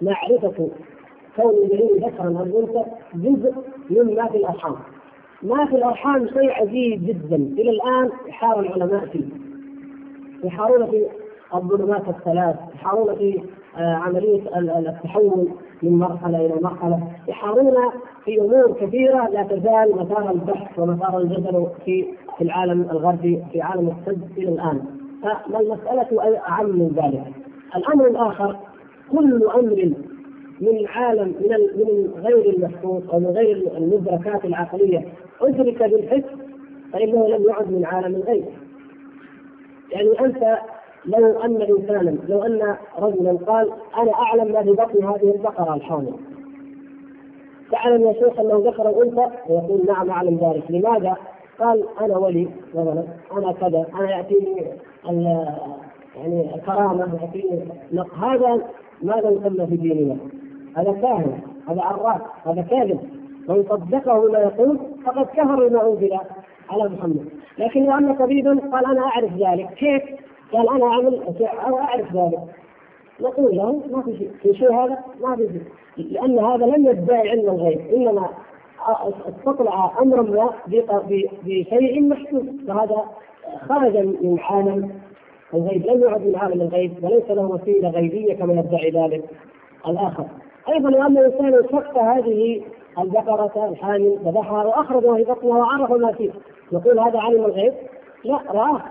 [0.00, 0.68] فمعرفة
[1.36, 3.52] كون الجنين ذكرا أم أنثى جزء
[3.90, 4.74] مما في الأرحام.
[5.42, 7.36] ما في الأرحام شيء عجيب جدا.
[7.36, 9.24] إلى الآن يحار العلماء فيه.
[10.44, 11.06] يحارون في
[11.54, 13.42] الظلمات الثلاث يحارون في
[13.78, 15.48] آه، عملية التحول
[15.82, 17.00] من مرحلة إلى مرحلة.
[17.28, 17.74] يحارون
[18.24, 22.06] في أمور كثيرة لا تزال مثار البحث ومثار الجدل في
[22.38, 24.80] في العالم الغربي في عالم الطب إلى الآن.
[25.22, 27.34] فالمسألة أعم من ذلك.
[27.76, 28.56] الأمر الآخر
[29.12, 29.94] كل أمر
[30.60, 35.04] من عالم من من غير المحسوس أو من غير المدركات العقلية
[35.40, 36.24] ادرك بالحس
[36.92, 38.44] فإنه لم يعد من عالم الغيب.
[39.92, 40.58] يعني أنت
[41.06, 46.12] لو أن إنسانا لو أن رجلا قال أنا أعلم ما في بطن هذه البقرة الحامل
[47.70, 51.16] تعلم يا شيخ أنه ذكر انثى ويقول نعم أعلم ذلك لماذا؟
[51.58, 54.62] قال أنا ولي مثلا أنا كذا أنا يأتيني
[56.16, 57.64] يعني الكرامة يأتيني
[58.22, 58.62] هذا
[59.02, 60.16] ماذا يسمى في ديننا؟
[60.76, 63.00] هذا كاهن هذا عراف هذا كاذب.
[63.48, 66.18] من صدقه ما يقول فقد كفر بما أنزل
[66.70, 67.28] على محمد.
[67.58, 70.02] لكن لو أن طبيبا قال أنا أعرف ذلك كيف؟
[70.52, 71.22] قال أنا أعمل
[71.66, 72.40] أو أعرف ذلك.
[73.20, 75.62] نقول له ما في شيء في شيء هذا ما في شيء.
[76.12, 78.28] لأن هذا لم يدعي علم الغيب إنما
[79.28, 80.50] استطلع امرا ما
[81.46, 82.42] بشيء محسوس.
[82.68, 83.04] فهذا
[83.68, 84.90] خرج من عالم
[85.54, 89.24] الغيب لم يعد من عالم الغيب وليس له وسيلة غيبية كما يدعي ذلك
[89.88, 90.26] الآخر.
[90.68, 92.62] أيضا لو ان الإنسان شق هذه
[92.98, 96.30] البقرة الحامل ذبحها واخرج في بطنها وعرف ما فيه.
[96.72, 97.72] يقول هذا علم الغيب؟
[98.24, 98.82] لا رآه.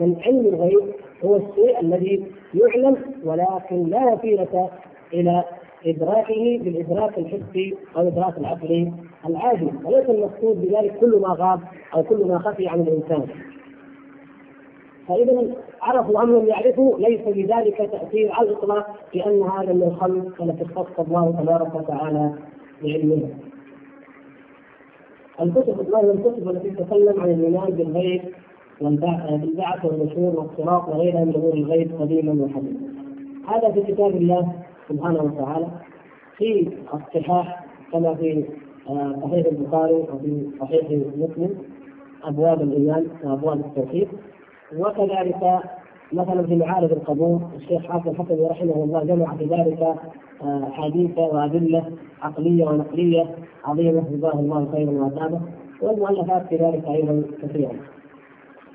[0.00, 4.70] من علم الغيب هو الشيء الذي يعلم ولكن لا وسيله
[5.12, 5.44] إلى
[5.86, 8.92] إدراكه بالإدراك الحسي أو الادراك العقلي
[9.26, 9.70] العادي.
[9.84, 11.60] وليس المقصود بذلك كل ما غاب
[11.94, 13.26] أو كل ما خفي عن الإنسان.
[15.08, 15.42] فاذا
[15.82, 21.00] عرفوا ام لم يعرفوا ليس بذلك تأثير على الإطلاق لأن هذا من الخلق التي اختص
[21.00, 22.32] الله تبارك وتعالى
[22.82, 23.28] بعلمها.
[25.40, 28.22] الكتب وهي الكتب التي تتكلم عن الايمان بالغيب
[28.80, 32.86] بالبعث والنشور والصراط وغيرها من أمور الغيب قديما وحديثا.
[33.48, 34.52] هذا في كتاب الله
[34.88, 35.66] سبحانه وتعالى
[36.36, 38.44] في الصحاح كما في
[38.90, 40.84] آه، صحيح البخاري وفي صحيح
[41.16, 41.50] مسلم
[42.24, 44.08] أبواب الإيمان وأبواب التوحيد
[44.78, 45.60] وكذلك
[46.12, 49.96] مثلا في معارض القبور الشيخ حافظ الحسني رحمه الله جمع في ذلك
[50.42, 51.84] احاديث آه، وأدلة
[52.22, 53.26] عقلية ونقلية
[53.64, 55.40] عظيمة جزاه الله خيرا واتابه
[55.82, 57.72] والمؤلفات في ذلك أيضا كثيرا.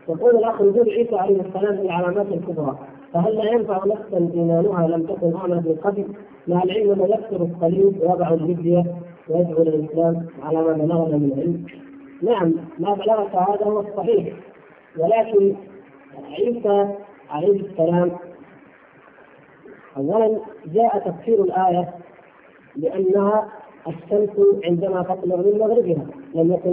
[0.10, 2.78] يقول الأخ وجود عيسى عليه السلام من العلامات الكبرى
[3.14, 6.06] فهل لا ينفع نفسا إيمانها لم تكن امنت بالقبل
[6.48, 8.84] مع العلم أنه يكسر الصليب ويضع الجزيه
[9.30, 11.66] ويدعو للإسلام على ما بلغنا من علم.
[12.32, 14.34] نعم ما بلغك هذا هو الصحيح
[15.00, 15.56] ولكن
[16.32, 16.96] عيسى
[17.30, 18.12] عليه السلام.
[19.98, 21.90] اولا جاء تفسير الآية
[22.76, 23.50] بانها
[23.88, 24.30] الشمس
[24.66, 26.06] عندما تطلع من مغربها.
[26.36, 26.72] لم يكن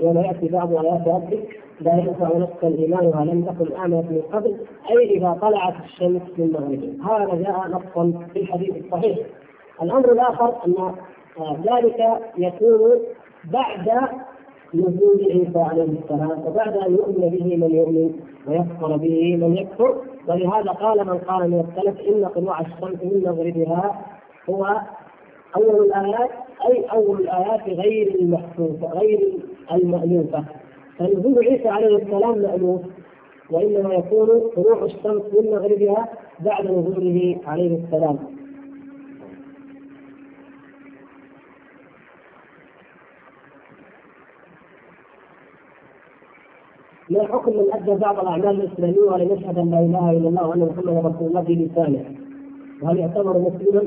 [0.00, 1.60] يوم يأتي بعض آيات ربك.
[1.80, 3.24] لا ينفع نفسا إيمانها.
[3.24, 4.56] لم تكن آمنت من قبل.
[4.90, 7.16] أي إذا طلعت الشمس من مغربها.
[7.16, 9.18] هذا جاء نصا في الحديث الصحيح.
[9.82, 10.94] الأمر الآخر أن
[11.40, 13.00] ذلك يكون
[13.44, 14.08] بعد
[14.74, 18.10] نزول عيسى عليه السلام وبعد أن يؤمن به من يؤمن
[18.46, 19.96] ويكفر به من يكفر.
[20.28, 24.04] ولهذا قال من قال من السلف إن طلوع الشمس من مغربها
[24.50, 24.80] هو
[25.56, 26.30] أول الآيات
[26.68, 29.32] أي أول الآيات غير المحسوسه غير
[29.72, 30.44] المألوفة.
[30.98, 32.80] فنزول عيسى عليه السلام مألوف
[33.50, 36.08] وإنما يكون طلوع الشمس من مغربها
[36.40, 38.18] بعد نزوله عليه السلام.
[47.10, 50.60] ما حكم من أدى بعض الأعمال الإسلامية ولم يشهد أن لا إله إلا الله وأن
[50.68, 52.04] محمدا رسول الله بلسانه
[52.82, 53.82] وهل يعتبر مسلما؟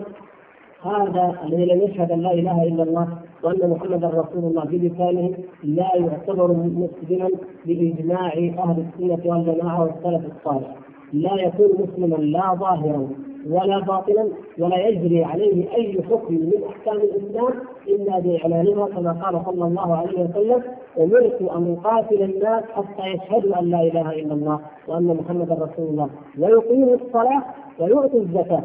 [0.84, 3.08] هذا الذي لم يشهد أن لا إله إلا الله
[3.44, 7.30] وأن محمدا رسول الله بلسانه لا يعتبر مسلما
[7.66, 10.76] بإجماع أهل السنة والجماعة والسلف الصالح.
[11.14, 13.08] لا يكون مسلما لا ظاهرا.
[13.52, 14.30] ولا باطلا
[14.60, 17.54] ولا يجري عليه أي حكم من أحكام الإسلام
[17.88, 20.64] إلا بإعلانها كما قال صلى الله عليه وسلم
[21.00, 26.10] أمرت أن أقاتل الناس حتى يشهدوا أن لا إله إلا الله وأن محمدا رسول الله.
[26.40, 27.44] ويقيموا الصلاة
[27.80, 28.64] ويؤتوا الزكاة.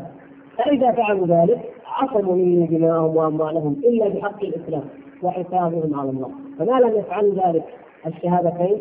[0.58, 4.84] فإذا فعلوا ذلك عصموا مني دماءهم وأموالهم إلا بحق الإسلام
[5.22, 6.30] وحسابهم على الله.
[6.58, 7.64] فما لم يفعلوا ذلك
[8.06, 8.78] الشهادتين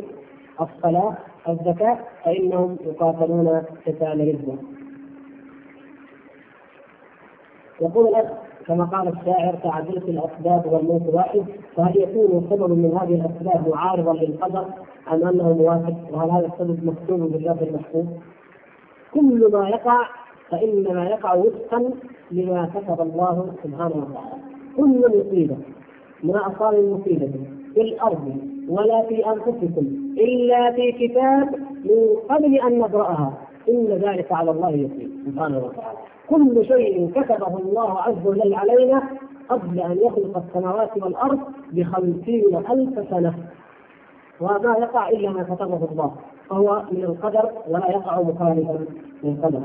[0.62, 1.14] الصلاة
[1.50, 3.48] الزكاة فإنهم يقاتلون
[3.88, 4.81] قتال رده
[7.82, 8.26] يقول الأخ
[8.68, 11.44] كما قال الشاعر تعدلت الأسباب والموت واحد.
[11.76, 14.66] فهل يكون سبب من هذه الأسباب معارضا للقدر
[15.14, 18.06] أم أنه موافق؟ وهل هذا السبب مكتوب بالله المحفوظ؟
[19.14, 19.98] كل ما يقع
[20.50, 21.90] فإنما يقع وفقا
[22.32, 24.42] لما كتب الله سبحانه وتعالى.
[24.78, 25.58] كل مصيبة
[26.24, 27.32] ما أصاب مصيبه
[27.74, 28.36] في الأرض
[28.70, 29.86] ولا في أنفسكم
[30.18, 31.56] إلا في كتاب
[31.86, 33.34] من قبل أن نبراها
[33.70, 36.11] إن ذلك على الله يسير سبحانه وتعالى.
[36.32, 39.04] كل شيء كتبه الله عز وجل علينا
[39.50, 41.40] قبل أن يخلق السماوات والأرض
[41.72, 43.34] بخمسين ألف سنة.
[44.42, 46.12] وما يقع إلا ما كتبه الله
[46.50, 48.86] فهو من القدر ولا يقع مخالفا
[49.24, 49.62] للقدر.